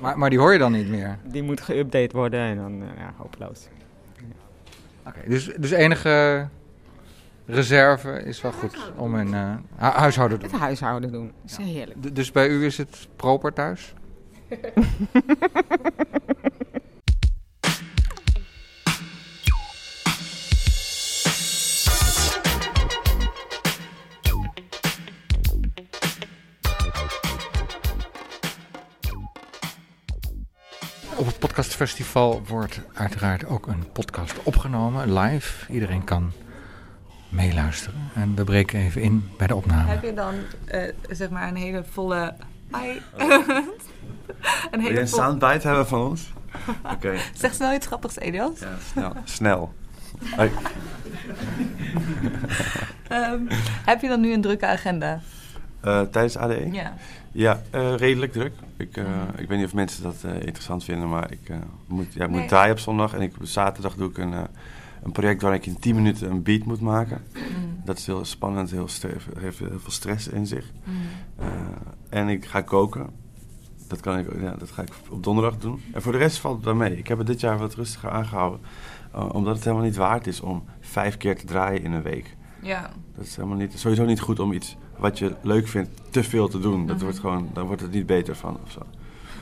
[0.00, 1.18] Maar, maar die hoor je dan niet meer?
[1.24, 3.68] Die moet geüpdate worden en dan, eh, ja, hopeloos.
[5.06, 6.46] Oké, dus, dus enige
[7.46, 10.62] reserve is wel goed om een hu- huishouden te Het doen.
[10.62, 12.02] huishouden doen, is heerlijk.
[12.02, 13.94] D- dus bij u is het proper thuis?
[31.16, 35.72] Op het podcastfestival wordt uiteraard ook een podcast opgenomen, live.
[35.72, 36.32] Iedereen kan
[37.28, 38.10] meeluisteren.
[38.14, 39.90] En we breken even in bij de opname.
[39.90, 40.34] Heb je dan
[40.64, 42.34] eh, zeg maar een hele volle.
[42.72, 42.88] Hi.
[44.70, 46.32] Een Wil je hele een soundbite hebben van ons?
[46.94, 47.14] Oké.
[47.34, 48.60] Zeg snel iets grappigs, Elias.
[48.60, 49.12] Ja, snel.
[49.24, 49.74] Snel.
[53.08, 53.40] Ehm,
[53.84, 55.20] heb je dan nu een drukke agenda?
[55.80, 56.68] Eh, tijdens ADE?
[56.72, 56.94] Ja.
[57.34, 58.52] Ja, eh, redelijk druk.
[58.76, 59.04] Ik, eh,
[59.36, 61.50] ik weet niet of mensen dat eh, interessant vinden, maar ik
[61.86, 63.14] moet, ja, ik moet draaien op zondag.
[63.14, 64.32] En ik, op zaterdag doe ik een,
[65.02, 67.22] een project waar ik in 10 minuten een beat moet maken.
[67.32, 67.80] Mm.
[67.84, 68.88] Dat is heel spannend, heel
[69.38, 70.70] heeft heel veel stress in zich.
[70.84, 70.94] Mm.
[72.08, 73.10] En ik ga koken.
[73.88, 75.80] Dat, kan ik, ja, dat ga ik op donderdag doen.
[75.92, 76.98] En voor de rest valt het wel mee.
[76.98, 78.60] Ik heb het dit jaar wat rustiger aangehouden.
[79.12, 82.36] eh, omdat het helemaal niet waard is om vijf keer te draaien in een week.
[82.62, 82.90] Ja.
[83.16, 86.48] Dat is helemaal niet, sowieso niet goed om iets wat je leuk vindt te veel
[86.48, 86.86] te doen.
[86.86, 87.04] Dat Mhm.
[87.04, 88.80] wordt gewoon, daar wordt het niet beter van of zo.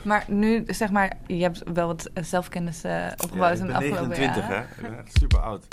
[0.01, 3.73] Maar nu, zeg maar, je hebt wel wat eh, zelfkennis eh, opgebouwd Ja, in de
[3.73, 4.67] afgelopen 29 jaren.
[4.69, 4.75] hè.
[4.83, 5.65] Ik ben echt super oud.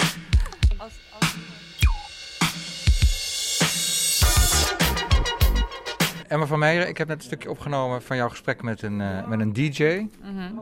[6.28, 9.26] Emma van Meijeren, ik heb net een stukje opgenomen van jouw gesprek met een, eh,
[9.26, 10.07] met een DJ.
[10.22, 10.53] Mhm.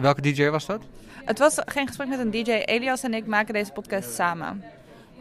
[0.00, 0.82] Welke DJ was dat?
[1.24, 2.50] Het was geen gesprek met een DJ.
[2.50, 4.62] Elias en ik maken deze podcast samen.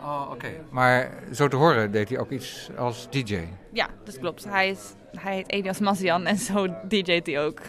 [0.02, 0.48] Oh, oké.
[0.70, 3.40] Maar zo te horen deed hij ook iets als DJ.
[3.72, 4.44] Ja, dat klopt.
[4.44, 7.60] Hij, is, hij heet Elias Mazian en zo DJ't hij ook.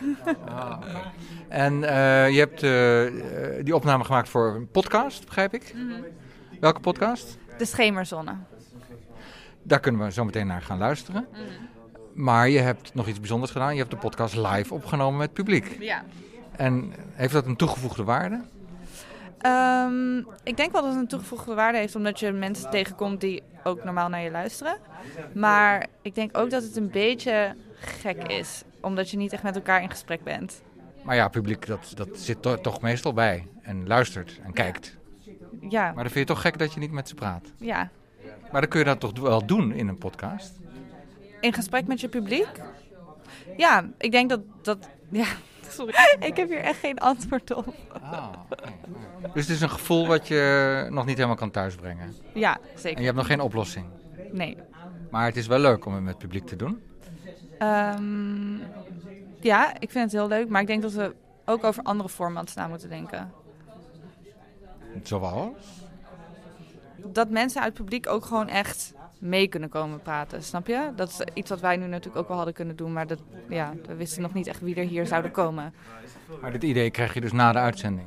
[1.48, 5.74] En eh, je hebt eh, eh, die opname gemaakt voor een podcast, begrijp ik?
[5.74, 6.00] Mhm.
[6.60, 7.38] Welke podcast?
[7.58, 8.34] De Schemerzone.
[9.62, 11.26] Daar kunnen we zo meteen naar gaan luisteren.
[11.32, 11.42] Mhm.
[12.12, 13.72] Maar je hebt nog iets bijzonders gedaan.
[13.72, 15.76] Je hebt de podcast live opgenomen met publiek.
[15.80, 16.04] Ja.
[16.56, 18.40] En heeft dat een toegevoegde waarde?
[19.42, 23.42] Ehm, ik denk wel dat het een toegevoegde waarde heeft, omdat je mensen tegenkomt die
[23.64, 24.76] ook normaal naar je luisteren.
[25.34, 29.54] Maar ik denk ook dat het een beetje gek is, omdat je niet echt met
[29.56, 30.62] elkaar in gesprek bent.
[31.02, 33.46] Maar ja, publiek dat, dat zit to- toch meestal bij.
[33.62, 34.96] En luistert en kijkt.
[35.68, 37.52] Ja, Maar dan vind je toch gek dat je niet met ze praat.
[37.58, 37.90] ja.
[38.52, 40.58] Maar dan kun je dat toch wel doen in een podcast?
[41.40, 42.48] In gesprek met je publiek?
[43.56, 44.88] Ja, ik denk dat dat.
[45.08, 45.24] Ja,
[45.78, 45.94] sorry.
[46.20, 47.74] Ik heb hier echt geen antwoord op.
[49.34, 52.14] Dus het is een gevoel wat je nog niet helemaal kan thuisbrengen.
[52.34, 52.90] Ja, zeker.
[52.90, 53.86] En je hebt nog geen oplossing.
[54.32, 54.56] Nee.
[55.10, 56.82] Maar het is wel leuk om het met het publiek te doen.
[57.58, 58.56] Ehm,
[59.40, 61.14] ja, ik vind het heel leuk, maar ik denk dat we
[61.44, 63.32] ook over andere formats na moeten denken.
[65.02, 65.56] Zoals?
[66.96, 68.92] Dat mensen uit het publiek ook gewoon echt
[69.22, 70.90] mee kunnen komen praten, snap je?
[70.96, 73.18] Dat is iets wat wij nu natuurlijk ook wel hadden kunnen doen, maar dat,
[73.48, 75.74] ja, we wisten nog niet echt wie er hier zouden komen.
[76.40, 78.06] Maar dit idee krijg je dus na de uitzending.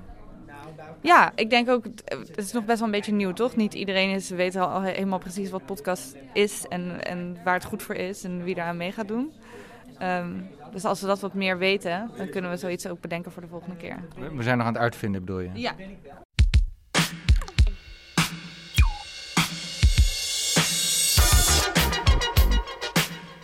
[1.01, 3.55] Ja, ik denk ook, het is nog best wel een beetje nieuw, toch?
[3.55, 7.83] Niet iedereen is, weet al helemaal precies wat podcast is en, en waar het goed
[7.83, 9.33] voor is en wie eraan mee gaat doen.
[9.97, 10.31] Ehm,
[10.71, 13.47] dus als we dat wat meer weten, dan kunnen we zoiets ook bedenken voor de
[13.47, 13.97] volgende keer.
[14.35, 15.49] We zijn nog aan het uitvinden, bedoel je?
[15.53, 15.75] Ja.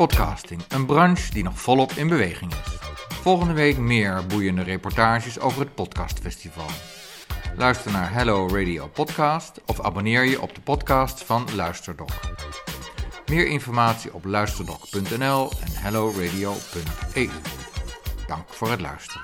[0.01, 2.77] Podcasting, een branche die nog volop in beweging is.
[3.21, 6.65] Volgende week meer boeiende reportages over het podcastfestival.
[7.57, 12.11] Luister naar Hello Radio Podcast of abonneer je op de podcast van Luisterdoc.
[13.25, 17.29] Meer informatie op luisterdoc.nl en helloradio.eu.
[18.27, 19.21] Dank voor het luisteren.